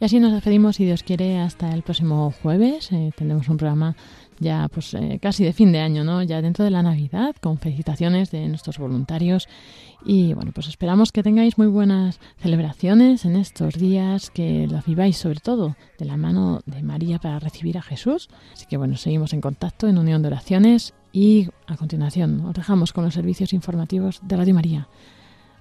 [0.00, 2.92] Y así nos despedimos, si Dios quiere, hasta el próximo jueves.
[2.92, 3.96] Eh, tendremos un programa
[4.38, 6.22] ya pues eh, casi de fin de año, ¿no?
[6.22, 9.48] Ya dentro de la Navidad, con felicitaciones de nuestros voluntarios.
[10.04, 15.16] Y bueno, pues esperamos que tengáis muy buenas celebraciones en estos días, que las viváis
[15.16, 18.28] sobre todo de la mano de María para recibir a Jesús.
[18.52, 22.92] Así que bueno, seguimos en contacto en Unión de Oraciones y a continuación os dejamos
[22.92, 24.88] con los servicios informativos de Radio María.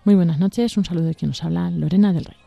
[0.04, 2.47] Muy buenas noches, un saludo de quien nos habla, Lorena del Rey.